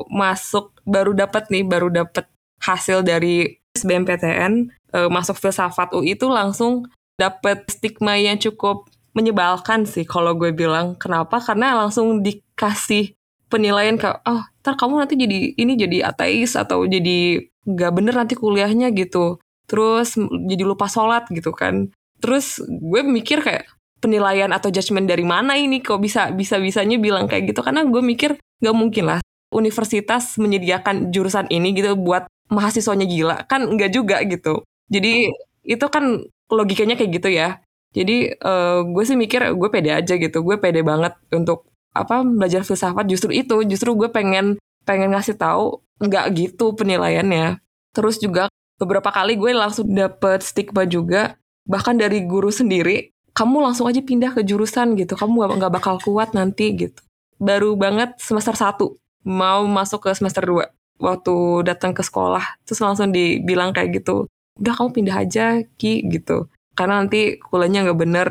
masuk 0.08 0.72
baru 0.88 1.12
dapat 1.12 1.52
nih 1.52 1.68
baru 1.68 1.92
dapat 1.92 2.26
hasil 2.64 3.04
dari 3.04 3.60
SBMPTN 3.76 4.72
uh, 4.96 5.10
masuk 5.12 5.36
filsafat 5.36 5.92
UI 5.92 6.16
itu 6.16 6.32
langsung 6.32 6.88
dapat 7.20 7.68
stigma 7.68 8.16
yang 8.16 8.40
cukup 8.40 8.88
menyebalkan 9.16 9.88
sih 9.88 10.08
kalau 10.08 10.36
gue 10.36 10.52
bilang. 10.56 10.96
Kenapa? 10.96 11.40
Karena 11.40 11.76
langsung 11.76 12.24
dikasih 12.24 13.16
penilaian 13.52 13.96
kayak 13.96 14.24
oh 14.28 14.44
ntar 14.64 14.76
kamu 14.76 15.06
nanti 15.06 15.16
jadi 15.16 15.54
ini 15.56 15.74
jadi 15.78 15.98
ateis 16.10 16.58
atau 16.58 16.84
jadi 16.84 17.46
nggak 17.64 17.92
bener 17.96 18.16
nanti 18.16 18.36
kuliahnya 18.36 18.92
gitu. 18.96 19.40
Terus 19.68 20.16
jadi 20.48 20.64
lupa 20.64 20.88
sholat 20.88 21.28
gitu 21.32 21.52
kan. 21.52 21.92
Terus 22.24 22.64
gue 22.64 23.02
mikir 23.04 23.44
kayak 23.44 23.68
penilaian 24.00 24.52
atau 24.52 24.70
judgement 24.70 25.08
dari 25.08 25.24
mana 25.24 25.56
ini 25.56 25.80
kok 25.82 26.00
bisa 26.02 26.32
bisa 26.32 26.60
bisanya 26.60 27.00
bilang 27.00 27.26
kayak 27.26 27.52
gitu. 27.54 27.62
Karena 27.64 27.84
gue 27.86 28.02
mikir 28.02 28.38
nggak 28.62 28.76
mungkin 28.76 29.06
lah 29.12 29.20
universitas 29.54 30.36
menyediakan 30.36 31.16
jurusan 31.16 31.48
ini 31.48 31.72
gitu 31.72 31.96
buat 31.96 32.28
mahasiswanya 32.52 33.08
gila. 33.08 33.38
Kan 33.48 33.72
nggak 33.76 33.92
juga 33.96 34.22
gitu. 34.28 34.62
Jadi 34.92 35.32
itu 35.66 35.86
kan 35.90 36.22
logikanya 36.52 36.96
kayak 37.00 37.12
gitu 37.22 37.30
ya. 37.32 37.60
Jadi 37.96 38.36
uh, 38.44 38.84
gue 38.84 39.04
sih 39.08 39.16
mikir 39.16 39.56
gue 39.56 39.70
pede 39.72 39.96
aja 39.96 40.14
gitu. 40.20 40.44
Gue 40.44 40.60
pede 40.60 40.84
banget 40.84 41.16
untuk 41.32 41.66
apa 41.96 42.22
belajar 42.28 42.68
filsafat. 42.68 43.08
Justru 43.08 43.32
itu 43.32 43.64
justru 43.66 43.96
gue 43.96 44.12
pengen 44.12 44.60
pengen 44.84 45.16
ngasih 45.16 45.40
tahu 45.40 45.80
nggak 46.04 46.26
gitu 46.36 46.76
penilaiannya. 46.76 47.64
Terus 47.96 48.20
juga 48.20 48.52
beberapa 48.76 49.08
kali 49.10 49.40
gue 49.40 49.56
langsung 49.56 49.88
dapet 49.96 50.44
stigma 50.44 50.84
juga. 50.84 51.40
Bahkan 51.66 51.98
dari 51.98 52.28
guru 52.28 52.52
sendiri 52.52 53.15
kamu 53.36 53.58
langsung 53.68 53.86
aja 53.92 54.00
pindah 54.00 54.32
ke 54.32 54.42
jurusan 54.48 54.96
gitu. 54.96 55.20
Kamu 55.20 55.60
nggak 55.60 55.74
bakal 55.76 56.00
kuat 56.00 56.32
nanti 56.32 56.72
gitu. 56.72 57.04
Baru 57.36 57.76
banget 57.76 58.16
semester 58.18 58.56
1 58.56 58.80
mau 59.28 59.68
masuk 59.68 60.08
ke 60.08 60.12
semester 60.16 60.42
2 60.48 61.04
waktu 61.04 61.36
datang 61.68 61.92
ke 61.92 62.00
sekolah 62.00 62.64
terus 62.64 62.80
langsung 62.80 63.12
dibilang 63.12 63.76
kayak 63.76 64.00
gitu 64.00 64.32
udah 64.56 64.74
kamu 64.76 64.90
pindah 64.96 65.16
aja 65.20 65.46
ki 65.76 66.08
gitu. 66.08 66.48
Karena 66.76 67.04
nanti 67.04 67.40
kuliahnya 67.40 67.92
nggak 67.92 68.00
bener. 68.00 68.30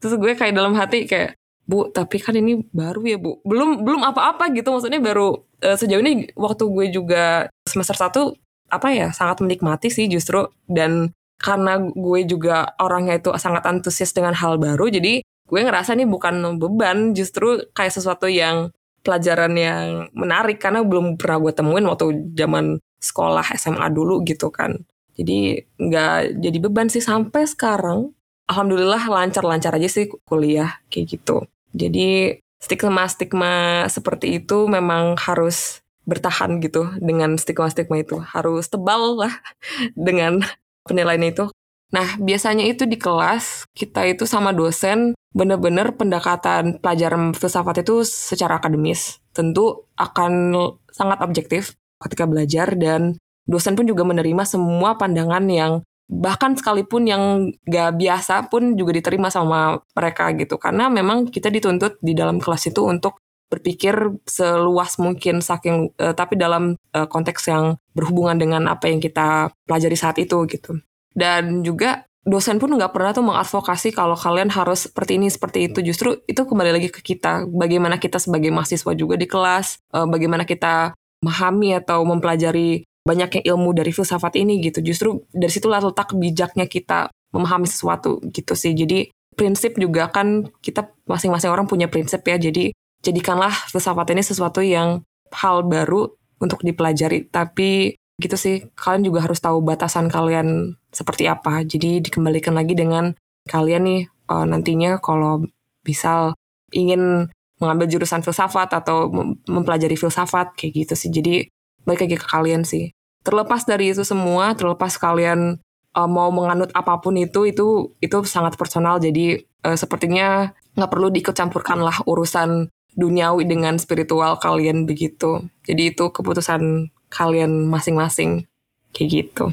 Terus 0.00 0.16
gue 0.16 0.32
kayak 0.36 0.56
dalam 0.56 0.72
hati 0.76 1.04
kayak 1.04 1.36
bu 1.66 1.90
tapi 1.92 2.16
kan 2.20 2.32
ini 2.36 2.64
baru 2.72 3.00
ya 3.04 3.18
bu. 3.20 3.40
Belum 3.44 3.84
belum 3.84 4.00
apa-apa 4.04 4.52
gitu. 4.56 4.72
Maksudnya 4.72 5.00
baru 5.00 5.36
uh, 5.64 5.76
sejauh 5.76 6.00
ini 6.00 6.32
waktu 6.36 6.64
gue 6.64 6.86
juga 6.92 7.24
semester 7.68 7.96
1 7.96 8.32
apa 8.66 8.88
ya 8.90 9.12
sangat 9.12 9.44
menikmati 9.44 9.92
sih 9.92 10.08
justru. 10.08 10.48
Dan 10.64 11.12
karena 11.36 11.78
gue 11.80 12.20
juga 12.24 12.72
orangnya 12.80 13.20
itu 13.20 13.30
sangat 13.36 13.64
antusias 13.68 14.12
dengan 14.16 14.32
hal 14.32 14.56
baru 14.56 14.88
jadi 14.88 15.20
gue 15.22 15.60
ngerasa 15.62 15.94
ini 15.94 16.04
bukan 16.08 16.58
beban 16.58 17.14
justru 17.14 17.62
kayak 17.70 17.94
sesuatu 17.94 18.26
yang 18.26 18.74
pelajaran 19.06 19.54
yang 19.54 20.10
menarik 20.10 20.58
karena 20.58 20.82
belum 20.82 21.14
pernah 21.14 21.38
gue 21.38 21.52
temuin 21.54 21.86
waktu 21.86 22.34
zaman 22.34 22.82
sekolah 22.98 23.54
SMA 23.54 23.86
dulu 23.94 24.26
gitu 24.26 24.50
kan. 24.50 24.82
Jadi 25.14 25.62
nggak 25.78 26.42
jadi 26.42 26.58
beban 26.58 26.90
sih 26.90 27.00
sampai 27.00 27.46
sekarang. 27.46 28.10
Alhamdulillah 28.50 29.06
lancar-lancar 29.06 29.78
aja 29.78 29.86
sih 29.86 30.10
kuliah 30.26 30.82
kayak 30.90 31.18
gitu. 31.18 31.46
Jadi 31.70 32.42
stigma-stigma 32.58 33.86
seperti 33.86 34.42
itu 34.42 34.66
memang 34.66 35.14
harus 35.22 35.82
bertahan 36.06 36.58
gitu 36.62 36.90
dengan 36.98 37.38
stigma-stigma 37.38 38.02
itu. 38.02 38.18
Harus 38.18 38.66
tebal 38.66 39.22
lah 39.22 39.34
dengan 39.98 40.42
penilaian 40.86 41.22
itu. 41.22 41.50
Nah, 41.94 42.18
biasanya 42.18 42.66
itu 42.66 42.82
di 42.82 42.98
kelas, 42.98 43.70
kita 43.70 44.06
itu 44.10 44.26
sama 44.26 44.50
dosen 44.50 45.14
bener-bener 45.36 45.92
pendekatan 45.94 46.80
pelajaran 46.80 47.36
filsafat 47.36 47.84
itu 47.86 48.02
secara 48.02 48.58
akademis. 48.58 49.20
Tentu 49.30 49.86
akan 50.00 50.56
sangat 50.90 51.20
objektif 51.22 51.76
ketika 52.02 52.24
belajar 52.24 52.72
dan 52.74 53.20
dosen 53.46 53.78
pun 53.78 53.86
juga 53.86 54.02
menerima 54.02 54.42
semua 54.48 54.98
pandangan 54.98 55.44
yang 55.46 55.72
bahkan 56.06 56.54
sekalipun 56.54 57.02
yang 57.06 57.22
gak 57.66 57.98
biasa 57.98 58.46
pun 58.46 58.78
juga 58.78 58.94
diterima 58.94 59.26
sama 59.26 59.82
mereka 59.90 60.30
gitu 60.38 60.54
karena 60.54 60.86
memang 60.86 61.26
kita 61.26 61.50
dituntut 61.50 61.98
di 61.98 62.14
dalam 62.14 62.38
kelas 62.38 62.70
itu 62.70 62.78
untuk 62.86 63.18
berpikir 63.46 63.94
seluas 64.26 64.98
mungkin 64.98 65.38
saking 65.38 65.94
uh, 66.02 66.12
tapi 66.12 66.34
dalam 66.34 66.74
uh, 66.94 67.06
konteks 67.06 67.46
yang 67.46 67.78
berhubungan 67.94 68.36
dengan 68.36 68.66
apa 68.66 68.90
yang 68.90 68.98
kita 68.98 69.54
pelajari 69.64 69.96
saat 69.96 70.18
itu 70.18 70.36
gitu. 70.50 70.82
Dan 71.16 71.62
juga 71.62 72.04
dosen 72.26 72.58
pun 72.58 72.74
nggak 72.74 72.90
pernah 72.90 73.14
tuh 73.14 73.24
mengadvokasi 73.24 73.94
kalau 73.94 74.18
kalian 74.18 74.50
harus 74.50 74.90
seperti 74.90 75.16
ini 75.16 75.30
seperti 75.30 75.70
itu. 75.70 75.78
Justru 75.80 76.20
itu 76.26 76.42
kembali 76.42 76.70
lagi 76.74 76.88
ke 76.90 77.00
kita 77.00 77.46
bagaimana 77.46 78.02
kita 78.02 78.18
sebagai 78.18 78.50
mahasiswa 78.50 78.92
juga 78.98 79.14
di 79.14 79.30
kelas 79.30 79.78
uh, 79.94 80.04
bagaimana 80.10 80.42
kita 80.42 80.92
memahami 81.22 81.78
atau 81.78 82.02
mempelajari 82.04 82.84
banyaknya 83.06 83.46
ilmu 83.54 83.70
dari 83.70 83.94
filsafat 83.94 84.34
ini 84.42 84.58
gitu. 84.58 84.82
Justru 84.82 85.22
dari 85.30 85.54
situlah 85.54 85.78
letak 85.78 86.12
bijaknya 86.18 86.66
kita 86.66 87.14
memahami 87.30 87.70
sesuatu 87.70 88.18
gitu 88.34 88.58
sih. 88.58 88.74
Jadi 88.74 89.06
prinsip 89.38 89.78
juga 89.78 90.10
kan 90.10 90.50
kita 90.64 90.90
masing-masing 91.06 91.54
orang 91.54 91.70
punya 91.70 91.86
prinsip 91.86 92.26
ya. 92.26 92.36
Jadi 92.36 92.74
jadikanlah 93.04 93.52
filsafat 93.72 94.12
ini 94.14 94.22
sesuatu 94.24 94.60
yang 94.64 95.02
hal 95.32 95.66
baru 95.66 96.12
untuk 96.40 96.62
dipelajari. 96.62 97.28
Tapi 97.28 97.96
gitu 98.16 98.36
sih 98.40 98.64
kalian 98.72 99.12
juga 99.12 99.28
harus 99.28 99.40
tahu 99.40 99.60
batasan 99.60 100.08
kalian 100.08 100.78
seperti 100.92 101.28
apa. 101.28 101.64
Jadi 101.64 102.00
dikembalikan 102.00 102.56
lagi 102.56 102.72
dengan 102.72 103.12
kalian 103.46 103.82
nih 103.84 104.02
uh, 104.32 104.44
nantinya 104.48 104.98
kalau 104.98 105.44
bisa 105.86 106.34
ingin 106.74 107.30
mengambil 107.56 107.88
jurusan 107.88 108.20
filsafat 108.20 108.68
atau 108.76 109.08
mempelajari 109.48 109.96
filsafat 109.96 110.52
kayak 110.58 110.72
gitu 110.84 110.94
sih. 110.98 111.10
Jadi 111.12 111.48
balik 111.86 112.04
lagi 112.04 112.16
ke 112.20 112.26
kalian 112.26 112.62
sih. 112.66 112.92
Terlepas 113.24 113.64
dari 113.64 113.90
itu 113.90 114.04
semua 114.04 114.52
terlepas 114.52 114.98
kalian 115.00 115.58
uh, 115.96 116.08
mau 116.10 116.28
menganut 116.28 116.68
apa 116.76 117.00
pun 117.00 117.16
itu 117.16 117.48
itu 117.48 117.96
itu 118.02 118.16
sangat 118.28 118.60
personal. 118.60 119.00
Jadi 119.00 119.40
uh, 119.64 119.76
sepertinya 119.78 120.52
nggak 120.76 120.90
perlu 120.92 121.08
diikut 121.08 121.32
campurkan 121.32 121.80
lah 121.80 121.96
urusan 122.04 122.68
duniawi 122.96 123.44
dengan 123.44 123.76
spiritual 123.76 124.40
kalian 124.40 124.88
begitu 124.88 125.44
jadi 125.68 125.92
itu 125.92 126.08
keputusan 126.10 126.90
kalian 127.12 127.70
masing-masing 127.70 128.48
kayak 128.96 129.08
gitu. 129.12 129.52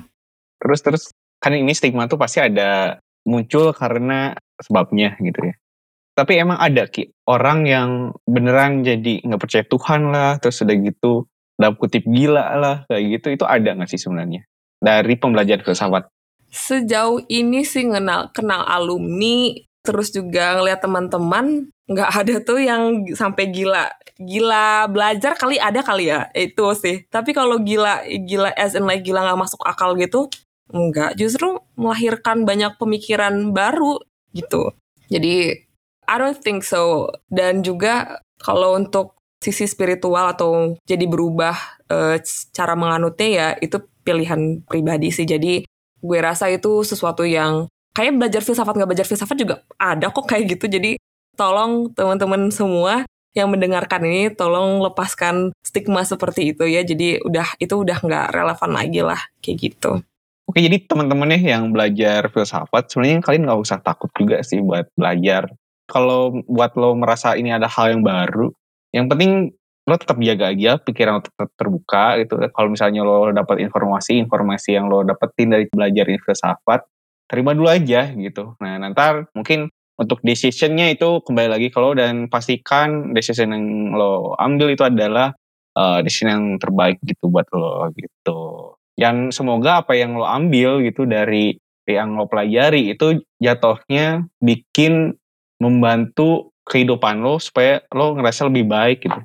Terus 0.60 0.80
terus 0.80 1.04
kan 1.44 1.52
ini 1.52 1.76
stigma 1.76 2.08
tuh 2.08 2.16
pasti 2.16 2.40
ada 2.40 3.04
muncul 3.28 3.76
karena 3.76 4.36
sebabnya 4.60 5.20
gitu 5.20 5.52
ya. 5.52 5.56
Tapi 6.14 6.38
emang 6.38 6.62
ada 6.62 6.86
ki 6.86 7.10
orang 7.26 7.66
yang 7.66 7.90
beneran 8.30 8.86
jadi 8.86 9.26
nggak 9.26 9.42
percaya 9.42 9.66
Tuhan 9.66 10.14
lah, 10.14 10.38
terus 10.38 10.62
udah 10.62 10.78
gitu 10.78 11.26
dalam 11.58 11.74
kutip 11.76 12.06
gila 12.06 12.54
lah 12.58 12.76
kayak 12.86 13.04
gitu 13.20 13.28
itu 13.34 13.46
ada 13.46 13.74
nggak 13.74 13.90
sih 13.90 14.00
sebenarnya 14.00 14.46
dari 14.78 15.14
pembelajaran 15.18 15.66
filsafat? 15.66 16.04
Sejauh 16.54 17.26
ini 17.34 17.66
sih 17.66 17.90
kenal 17.90 18.30
kenal 18.30 18.62
alumni 18.70 19.58
terus 19.84 20.10
juga 20.15 20.58
ngeliat 20.58 20.80
teman-teman 20.80 21.67
nggak 21.91 22.12
ada 22.15 22.36
tuh 22.39 22.60
yang 22.63 23.04
sampai 23.12 23.52
gila. 23.52 23.91
Gila 24.15 24.88
belajar 24.88 25.36
kali 25.36 25.60
ada 25.60 25.84
kali 25.84 26.08
ya 26.10 26.32
itu 26.32 26.63
sih. 26.80 27.04
Tapi 27.12 27.36
kalau 27.36 27.60
gila 27.60 28.08
gila 28.08 28.56
as 28.56 28.74
in 28.74 28.88
like 28.88 29.04
gila 29.04 29.28
nggak 29.28 29.39
masuk 29.43 29.60
akal 29.67 29.93
gitu 30.00 30.32
nggak. 30.72 31.19
Justru 31.19 31.60
melahirkan 31.76 32.48
banyak 32.48 32.80
pemikiran 32.80 33.52
baru 33.52 34.00
gitu. 34.32 34.72
Jadi 35.12 35.67
I 36.08 36.15
don't 36.15 36.39
think 36.39 36.63
so. 36.63 37.12
Dan 37.28 37.62
juga 37.67 38.24
kalau 38.39 38.80
untuk 38.80 39.19
sisi 39.43 39.67
spiritual 39.67 40.32
atau 40.32 40.80
jadi 40.88 41.04
berubah 41.04 41.84
e, 41.91 42.24
cara 42.56 42.80
menganutnya 42.80 43.28
ya 43.28 43.48
itu 43.60 43.84
pilihan 44.08 44.63
pribadi 44.63 45.12
sih. 45.12 45.28
Jadi 45.28 45.67
gue 46.04 46.19
rasa 46.19 46.48
itu 46.48 46.84
sesuatu 46.88 47.28
yang 47.28 47.67
kayak 47.94 48.18
belajar 48.18 48.42
filsafat 48.42 48.74
nggak 48.74 48.90
belajar 48.90 49.08
filsafat 49.08 49.38
juga 49.38 49.56
ada 49.78 50.10
kok 50.10 50.26
kayak 50.26 50.58
gitu 50.58 50.66
jadi 50.68 50.98
tolong 51.38 51.94
teman-teman 51.94 52.50
semua 52.50 53.06
yang 53.34 53.50
mendengarkan 53.50 54.06
ini 54.06 54.30
tolong 54.34 54.82
lepaskan 54.82 55.54
stigma 55.66 56.06
seperti 56.06 56.54
itu 56.54 56.70
ya 56.70 56.86
jadi 56.86 57.22
udah 57.26 57.58
itu 57.58 57.74
udah 57.74 57.98
nggak 57.98 58.28
relevan 58.30 58.72
lagi 58.74 59.02
lah 59.02 59.22
kayak 59.42 59.58
gitu 59.58 60.02
Oke, 60.44 60.60
jadi 60.60 60.76
teman-teman 60.84 61.32
nih 61.40 61.56
yang 61.56 61.72
belajar 61.72 62.28
filsafat, 62.28 62.92
sebenarnya 62.92 63.24
kalian 63.24 63.48
nggak 63.48 63.64
usah 63.64 63.80
takut 63.80 64.12
juga 64.12 64.44
sih 64.44 64.60
buat 64.60 64.92
belajar. 64.92 65.48
Kalau 65.88 66.36
buat 66.52 66.76
lo 66.76 67.00
merasa 67.00 67.40
ini 67.40 67.48
ada 67.48 67.72
hal 67.72 67.96
yang 67.96 68.04
baru, 68.04 68.52
yang 68.92 69.08
penting 69.08 69.56
lo 69.88 69.96
tetap 69.96 70.20
jaga 70.20 70.52
aja 70.52 70.80
pikiran 70.84 71.20
lo 71.20 71.24
tetap 71.24 71.48
terbuka 71.56 72.20
gitu. 72.20 72.36
Kalau 72.52 72.68
misalnya 72.68 73.08
lo 73.08 73.32
dapat 73.32 73.64
informasi, 73.64 74.20
informasi 74.20 74.76
yang 74.76 74.92
lo 74.92 75.08
dapetin 75.08 75.48
dari 75.48 75.66
belajar 75.72 76.12
filsafat, 76.12 76.84
terima 77.34 77.58
dulu 77.58 77.65
aja 77.65 78.13
gitu. 78.13 78.54
Nah, 78.62 78.78
nanti 78.78 79.26
mungkin 79.34 79.74
untuk 79.98 80.22
decisionnya 80.22 80.93
itu 80.93 81.26
kembali 81.26 81.50
lagi 81.58 81.67
kalau 81.74 81.98
dan 81.98 82.30
pastikan 82.30 83.10
decision 83.17 83.50
yang 83.50 83.65
lo 83.98 84.38
ambil 84.38 84.69
itu 84.69 84.86
adalah 84.86 85.34
uh, 85.74 86.06
decision 86.06 86.30
yang 86.30 86.46
terbaik 86.62 87.02
gitu 87.02 87.34
buat 87.34 87.50
lo 87.50 87.89
gitu. 87.98 88.74
Dan 88.93 89.34
semoga 89.34 89.82
apa 89.82 89.98
yang 89.98 90.13
lo 90.13 90.30
ambil 90.30 90.86
gitu 90.86 91.10
dari 91.10 91.58
yang 91.89 92.13
lo 92.13 92.30
pelajari 92.30 92.93
itu 92.93 93.26
jatuhnya 93.41 94.30
bikin 94.38 95.17
membantu 95.58 96.54
kehidupan 96.69 97.26
lo 97.26 97.41
supaya 97.41 97.82
lo 97.89 98.13
ngerasa 98.13 98.46
lebih 98.46 98.69
baik 98.69 99.10
gitu. 99.10 99.19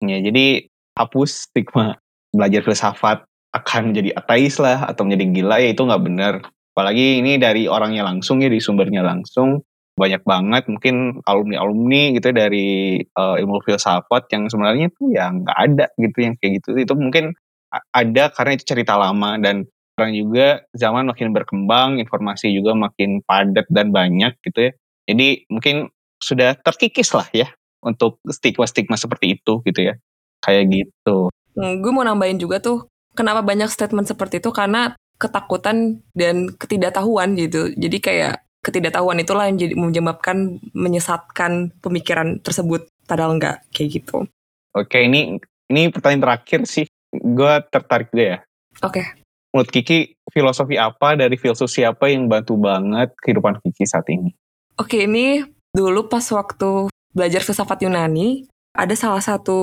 Ya, 0.00 0.16
jadi 0.24 0.64
hapus 0.96 1.52
stigma 1.52 2.00
belajar 2.32 2.64
filsafat 2.64 3.28
akan 3.52 3.92
menjadi 3.92 4.16
ateis 4.16 4.56
lah 4.56 4.88
atau 4.88 5.04
menjadi 5.04 5.24
gila 5.28 5.56
ya 5.60 5.68
itu 5.76 5.82
nggak 5.84 6.04
benar. 6.08 6.34
Apalagi 6.72 7.20
ini 7.20 7.36
dari 7.36 7.66
orangnya 7.66 8.06
langsung 8.06 8.40
ya, 8.40 8.48
di 8.48 8.62
sumbernya 8.62 9.02
langsung. 9.02 9.62
Banyak 10.00 10.24
banget 10.24 10.64
mungkin 10.70 11.20
alumni-alumni 11.28 12.16
gitu 12.16 12.32
ya 12.32 12.48
dari 12.48 12.96
uh, 13.20 13.36
ilmu 13.36 13.60
filsafat 13.60 14.32
yang 14.32 14.48
sebenarnya 14.48 14.88
tuh 14.96 15.12
ya 15.12 15.28
nggak 15.28 15.58
ada 15.58 15.86
gitu 16.00 16.18
yang 16.24 16.34
kayak 16.40 16.62
gitu. 16.62 16.78
Itu 16.78 16.94
mungkin 16.96 17.36
ada 17.70 18.32
karena 18.32 18.56
itu 18.56 18.64
cerita 18.64 18.96
lama 18.96 19.36
dan 19.38 19.68
sekarang 19.94 20.16
juga 20.16 20.46
zaman 20.72 21.04
makin 21.12 21.36
berkembang 21.36 21.90
informasi 22.00 22.48
juga 22.56 22.72
makin 22.72 23.20
padat 23.20 23.68
dan 23.68 23.92
banyak 23.92 24.32
gitu 24.40 24.70
ya. 24.70 24.72
Jadi 25.04 25.44
mungkin 25.52 25.92
sudah 26.16 26.56
terkikis 26.56 27.12
lah 27.12 27.28
ya 27.36 27.52
untuk 27.84 28.16
stigma-stigma 28.24 28.96
seperti 28.96 29.36
itu 29.36 29.60
gitu 29.68 29.80
ya. 29.92 30.00
Kayak 30.40 30.72
gitu. 30.72 31.28
Hmm, 31.52 31.84
gue 31.84 31.92
mau 31.92 32.00
nambahin 32.00 32.40
juga 32.40 32.64
tuh 32.64 32.88
kenapa 33.12 33.44
banyak 33.44 33.68
statement 33.68 34.08
seperti 34.08 34.40
itu? 34.40 34.48
Karena 34.56 34.96
ketakutan 35.20 36.00
dan 36.16 36.48
ketidaktahuan 36.56 37.36
gitu 37.36 37.70
jadi 37.76 37.96
kayak 38.00 38.34
ketidaktahuan 38.60 39.20
itulah 39.20 39.48
yang 39.48 39.56
jadi 39.56 39.74
menyebabkan 39.76 40.60
menyesatkan 40.72 41.72
pemikiran 41.80 42.40
tersebut 42.40 42.88
padahal 43.08 43.36
enggak 43.40 43.64
kayak 43.72 44.00
gitu. 44.00 44.28
Oke, 44.76 45.02
ini 45.02 45.40
ini 45.72 45.88
pertanyaan 45.90 46.22
terakhir 46.28 46.68
sih. 46.68 46.86
Gue 47.10 47.54
tertarik 47.72 48.12
juga 48.12 48.24
ya. 48.24 48.38
Oke. 48.84 49.02
Menurut 49.50 49.70
Kiki, 49.74 50.14
filosofi 50.30 50.78
apa 50.78 51.18
dari 51.18 51.34
filsuf 51.34 51.66
siapa 51.66 52.06
yang 52.06 52.30
bantu 52.30 52.54
banget 52.54 53.10
kehidupan 53.18 53.58
Kiki 53.66 53.82
saat 53.82 54.06
ini? 54.06 54.30
Oke, 54.78 55.10
ini 55.10 55.42
dulu 55.74 56.06
pas 56.06 56.22
waktu 56.30 56.86
belajar 57.10 57.42
filsafat 57.42 57.82
Yunani, 57.82 58.46
ada 58.70 58.94
salah 58.94 59.18
satu 59.18 59.58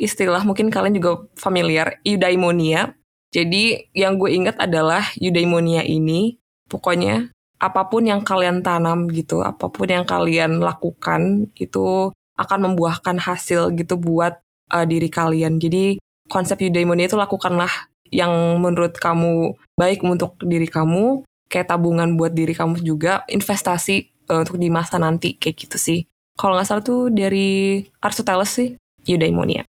istilah 0.00 0.40
mungkin 0.48 0.72
kalian 0.72 0.96
juga 0.96 1.28
familiar, 1.36 2.00
eudaimonia. 2.00 2.96
Jadi 3.36 3.92
yang 3.92 4.16
gue 4.16 4.32
ingat 4.32 4.56
adalah 4.56 5.12
eudaimonia 5.20 5.84
ini, 5.84 6.40
pokoknya 6.72 7.28
apa 7.60 7.84
pun 7.92 8.08
yang 8.08 8.24
kalian 8.24 8.64
tanam 8.64 9.12
gitu, 9.12 9.44
apa 9.44 9.68
pun 9.68 9.92
yang 9.92 10.08
kalian 10.08 10.56
lakukan 10.64 11.52
itu 11.52 12.16
akan 12.40 12.72
membuahkan 12.72 13.20
hasil 13.20 13.76
gitu 13.76 14.00
buat 14.00 14.40
uh, 14.72 14.88
diri 14.88 15.12
kalian. 15.12 15.60
Jadi 15.60 16.00
konsep 16.32 16.64
eudaimonia 16.64 17.12
itu 17.12 17.20
lakukanlah 17.20 17.92
yang 18.08 18.32
menurut 18.56 18.96
kamu 18.96 19.52
baik 19.76 20.00
untuk 20.00 20.40
diri 20.40 20.72
kamu, 20.72 21.28
kayak 21.52 21.68
tabungan 21.68 22.16
buat 22.16 22.32
diri 22.32 22.56
kamu 22.56 22.80
juga, 22.80 23.28
investasi 23.28 24.16
uh, 24.32 24.40
untuk 24.48 24.56
di 24.56 24.72
masa 24.72 24.96
nanti 24.96 25.36
kayak 25.36 25.68
gitu 25.68 25.76
sih. 25.76 26.00
Kalau 26.40 26.56
nggak 26.56 26.68
salah 26.68 26.84
tuh 26.84 27.12
dari 27.12 27.84
Aristoteles 28.00 28.48
sih, 28.48 28.68
eudaimonia. 29.04 29.68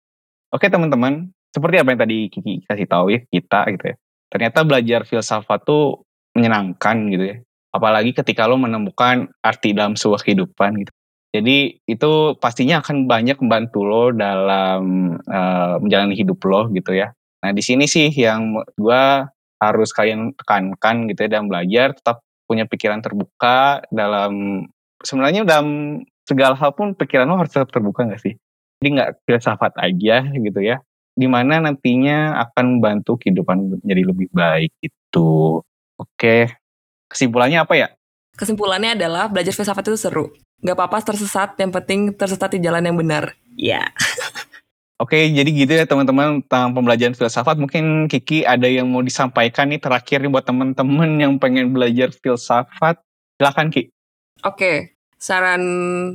Oke 0.52 0.68
teman-teman, 0.68 1.32
seperti 1.54 1.78
apa 1.78 1.88
yang 1.94 2.00
tadi 2.02 2.18
Kiki 2.26 2.66
kasih 2.66 2.90
tahu 2.90 3.06
ya 3.14 3.20
kita 3.30 3.70
gitu 3.78 3.84
ya. 3.94 3.96
Ternyata 4.34 4.66
belajar 4.66 5.00
filsafat 5.06 5.62
tuh 5.62 6.02
menyenangkan 6.34 6.96
gitu 7.14 7.24
ya 7.30 7.36
apalagi 7.74 8.14
ketika 8.14 8.46
lo 8.46 8.54
menemukan 8.54 9.26
arti 9.42 9.74
dalam 9.74 9.98
sebuah 9.98 10.22
kehidupan 10.22 10.86
gitu. 10.86 10.94
Jadi 11.34 11.82
itu 11.90 12.38
pastinya 12.38 12.78
akan 12.78 13.10
banyak 13.10 13.42
membantu 13.42 13.82
lo 13.82 14.14
dalam 14.14 15.18
uh, 15.26 15.82
menjalani 15.82 16.14
hidup 16.14 16.38
lo 16.46 16.70
gitu 16.70 16.94
ya. 16.94 17.10
Nah 17.42 17.50
di 17.50 17.58
sini 17.58 17.90
sih 17.90 18.06
yang 18.14 18.54
gue 18.78 19.04
harus 19.58 19.90
kalian 19.90 20.30
tekankan 20.38 21.10
gitu 21.10 21.26
ya 21.26 21.28
dalam 21.34 21.50
belajar 21.50 21.98
tetap 21.98 22.22
punya 22.46 22.70
pikiran 22.70 23.02
terbuka 23.02 23.82
dalam 23.90 24.62
sebenarnya 25.02 25.42
dalam 25.42 25.98
segala 26.22 26.54
hal 26.54 26.70
pun 26.70 26.94
pikiran 26.94 27.26
lo 27.26 27.42
harus 27.42 27.50
tetap 27.50 27.74
terbuka 27.74 28.06
gak 28.06 28.22
sih? 28.22 28.38
Jadi 28.78 28.88
nggak 28.94 29.10
filsafat 29.26 29.74
aja 29.82 30.22
gitu 30.30 30.60
ya. 30.62 30.78
Di 31.14 31.30
mana 31.30 31.62
nantinya 31.62 32.42
akan 32.42 32.78
membantu 32.78 33.16
kehidupan 33.22 33.78
menjadi 33.80 34.02
lebih 34.10 34.28
baik 34.34 34.74
itu. 34.82 35.62
Oke, 35.94 36.50
Kesimpulannya 37.14 37.62
apa 37.62 37.74
ya? 37.78 37.88
Kesimpulannya 38.34 38.98
adalah 38.98 39.30
belajar 39.30 39.54
filsafat 39.54 39.86
itu 39.86 39.94
seru. 39.94 40.34
Gak 40.58 40.74
apa-apa 40.74 41.14
tersesat, 41.14 41.54
yang 41.62 41.70
penting 41.70 42.10
tersesat 42.10 42.58
di 42.58 42.60
jalan 42.64 42.82
yang 42.82 42.98
benar. 42.98 43.38
Ya. 43.54 43.86
Yeah. 43.86 43.88
Oke, 45.02 45.30
jadi 45.30 45.46
gitu 45.46 45.72
ya 45.74 45.86
teman-teman 45.86 46.42
tentang 46.42 46.74
pembelajaran 46.74 47.14
filsafat. 47.14 47.54
Mungkin 47.62 48.10
Kiki 48.10 48.42
ada 48.42 48.66
yang 48.66 48.90
mau 48.90 48.98
disampaikan 48.98 49.70
nih 49.70 49.78
terakhir 49.78 50.26
nih 50.26 50.30
buat 50.34 50.42
teman-teman 50.42 51.10
yang 51.22 51.38
pengen 51.38 51.70
belajar 51.70 52.10
filsafat. 52.10 52.98
Silahkan 53.38 53.70
Ki. 53.70 53.94
Oke, 54.42 54.98
saran 55.14 55.62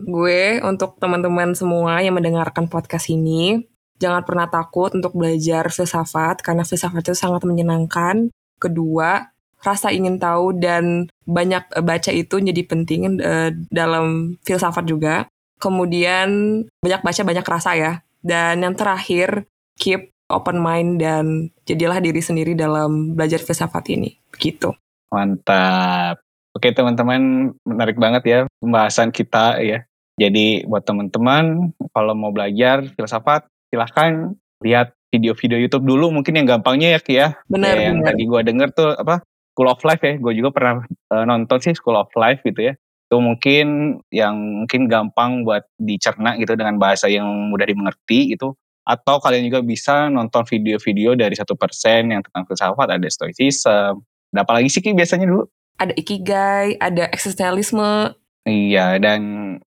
gue 0.03 0.59
untuk 0.63 0.99
teman-teman 0.99 1.55
semua 1.55 2.03
yang 2.03 2.19
mendengarkan 2.19 2.67
podcast 2.67 3.07
ini, 3.07 3.63
jangan 3.99 4.23
pernah 4.23 4.47
takut 4.47 4.95
untuk 4.95 5.13
belajar 5.13 5.67
filsafat 5.69 6.41
karena 6.41 6.63
filsafat 6.63 7.03
itu 7.03 7.15
sangat 7.15 7.43
menyenangkan. 7.43 8.31
Kedua, 8.59 9.27
rasa 9.59 9.91
ingin 9.91 10.17
tahu 10.17 10.55
dan 10.55 11.11
banyak 11.27 11.63
eh, 11.75 11.83
baca 11.83 12.11
itu 12.15 12.39
jadi 12.39 12.61
penting 12.63 13.19
uh, 13.19 13.51
dalam 13.69 14.39
filsafat 14.47 14.87
juga. 14.87 15.27
Kemudian 15.59 16.63
banyak 16.79 17.03
baca 17.03 17.21
banyak 17.21 17.45
rasa 17.45 17.71
ya. 17.75 17.93
Dan 18.23 18.63
yang 18.63 18.75
terakhir 18.75 19.47
keep 19.75 20.11
open 20.31 20.63
mind 20.63 21.03
dan 21.03 21.51
jadilah 21.67 21.99
diri 21.99 22.23
sendiri 22.23 22.55
dalam 22.55 23.15
belajar 23.15 23.43
filsafat 23.43 23.91
ini. 23.91 24.15
Begitu. 24.31 24.71
Mantap. 25.11 26.23
Oke 26.55 26.71
teman-teman, 26.73 27.53
menarik 27.67 27.99
banget 27.99 28.23
ya 28.25 28.39
pembahasan 28.63 29.11
kita 29.11 29.59
ya. 29.59 29.83
Jadi 30.19 30.67
buat 30.67 30.83
teman-teman 30.83 31.71
kalau 31.95 32.11
mau 32.15 32.31
belajar 32.35 32.83
filsafat 32.95 33.47
silahkan 33.69 34.35
lihat 34.65 34.93
video-video 35.09 35.57
YouTube 35.65 35.85
dulu 35.85 36.13
mungkin 36.13 36.37
yang 36.37 36.45
gampangnya 36.45 36.97
ya 36.97 36.99
Ki 37.01 37.13
ya. 37.17 37.27
Benar. 37.49 37.75
Ya, 37.77 37.89
yang 37.89 38.05
tadi 38.05 38.23
gue 38.29 38.41
denger 38.45 38.69
tuh 38.73 38.93
apa 38.93 39.25
School 39.53 39.69
of 39.69 39.81
Life 39.83 40.03
ya, 40.05 40.15
gue 40.15 40.33
juga 40.37 40.49
pernah 40.53 40.73
uh, 41.11 41.23
nonton 41.25 41.57
sih 41.59 41.73
School 41.75 41.97
of 41.97 42.11
Life 42.13 42.45
gitu 42.45 42.71
ya. 42.71 42.73
Itu 43.09 43.17
mungkin 43.17 43.99
yang 44.13 44.63
mungkin 44.63 44.85
gampang 44.85 45.41
buat 45.43 45.65
dicerna 45.81 46.37
gitu 46.37 46.53
dengan 46.53 46.77
bahasa 46.77 47.09
yang 47.09 47.25
mudah 47.49 47.65
dimengerti 47.65 48.37
itu. 48.37 48.53
Atau 48.85 49.21
kalian 49.21 49.45
juga 49.45 49.61
bisa 49.61 50.09
nonton 50.09 50.45
video-video 50.49 51.13
dari 51.13 51.37
satu 51.37 51.53
persen 51.53 52.09
yang 52.09 52.25
tentang 52.25 52.45
filsafat, 52.49 52.89
ada 52.89 53.07
stoicism. 53.09 54.01
Ada 54.33 54.45
apa 54.45 54.51
lagi 54.61 54.69
sih 54.69 54.81
Ki 54.81 54.93
biasanya 54.93 55.29
dulu? 55.29 55.45
Ada 55.77 55.93
ikigai, 55.95 56.77
ada 56.81 57.07
eksistensialisme, 57.09 58.13
Iya, 58.47 58.97
dan 58.97 59.21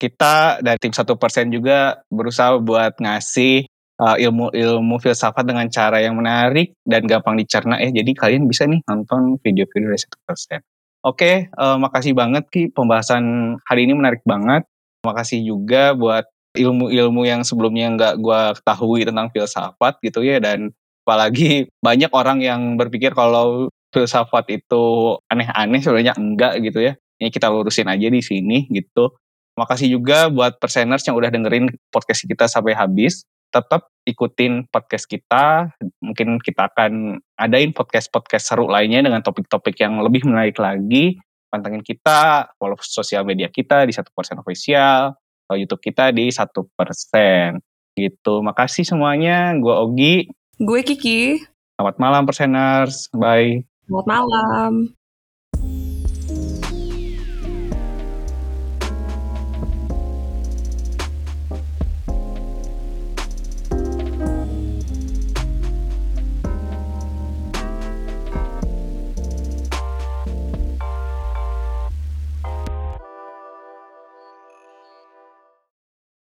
kita 0.01 0.59
dari 0.65 0.79
tim 0.83 0.91
satu 0.91 1.15
persen 1.21 1.53
juga 1.53 2.03
berusaha 2.11 2.59
buat 2.59 2.97
ngasih 2.99 3.69
uh, 4.05 4.17
ilmu 4.21 4.53
ilmu 4.53 5.01
filsafat 5.01 5.49
dengan 5.49 5.65
cara 5.73 6.05
yang 6.05 6.21
menarik 6.21 6.77
dan 6.85 7.09
gampang 7.09 7.41
dicerna 7.41 7.81
ya. 7.81 7.89
Jadi 7.89 8.13
kalian 8.13 8.45
bisa 8.45 8.69
nih 8.69 8.85
nonton 8.85 9.41
video-video 9.41 9.89
dari 9.89 10.01
satu 10.01 10.19
persen. 10.29 10.61
Oke, 11.05 11.49
uh, 11.57 11.77
makasih 11.81 12.13
banget 12.13 12.49
Ki 12.53 12.69
pembahasan 12.69 13.57
hari 13.65 13.89
ini 13.89 13.97
menarik 13.97 14.21
banget. 14.25 14.69
Makasih 15.05 15.45
juga 15.45 15.93
buat 15.97 16.25
ilmu-ilmu 16.55 17.27
yang 17.27 17.43
sebelumnya 17.43 17.93
nggak 17.93 18.15
gue 18.23 18.41
ketahui 18.63 19.01
tentang 19.05 19.27
filsafat 19.35 19.99
gitu 20.01 20.23
ya 20.23 20.39
dan 20.39 20.71
apalagi 21.05 21.69
banyak 21.83 22.09
orang 22.15 22.39
yang 22.41 22.81
berpikir 22.81 23.13
kalau 23.13 23.69
filsafat 23.93 24.49
itu 24.49 25.19
aneh-aneh 25.29 25.83
sebenarnya 25.83 26.15
enggak 26.17 26.63
gitu 26.65 26.81
ya. 26.81 26.97
Ini 27.21 27.29
kita 27.31 27.53
lurusin 27.53 27.91
aja 27.91 28.09
di 28.09 28.23
sini 28.25 28.65
gitu. 28.73 29.13
Makasih 29.55 29.87
juga 29.87 30.27
buat 30.33 30.59
perseners 30.59 31.07
yang 31.07 31.15
udah 31.15 31.31
dengerin 31.31 31.71
podcast 31.95 32.27
kita 32.27 32.51
sampai 32.51 32.75
habis 32.75 33.23
tetap 33.55 33.95
ikutin 34.03 34.67
podcast 34.67 35.07
kita. 35.07 35.71
Mungkin 36.03 36.43
kita 36.43 36.67
akan 36.75 37.23
adain 37.39 37.71
podcast-podcast 37.71 38.51
seru 38.51 38.67
lainnya 38.67 39.07
dengan 39.07 39.23
topik-topik 39.23 39.79
yang 39.79 40.03
lebih 40.03 40.27
menarik 40.27 40.59
lagi. 40.59 41.15
Pantengin 41.49 41.87
kita, 41.87 42.51
follow 42.59 42.75
sosial 42.83 43.23
media 43.23 43.47
kita 43.47 43.87
di 43.87 43.95
satu 43.95 44.11
persen 44.11 44.43
official, 44.43 45.15
atau 45.47 45.55
YouTube 45.55 45.87
kita 45.87 46.11
di 46.11 46.35
satu 46.35 46.67
persen. 46.75 47.63
Gitu. 47.95 48.43
Makasih 48.43 48.83
semuanya. 48.83 49.55
Gue 49.55 49.75
Ogi. 49.79 50.17
Gue 50.59 50.83
Kiki. 50.83 51.39
Selamat 51.79 51.97
malam 52.03 52.23
perseners. 52.27 53.07
Bye. 53.15 53.63
Selamat 53.87 54.07
malam. 54.11 55.04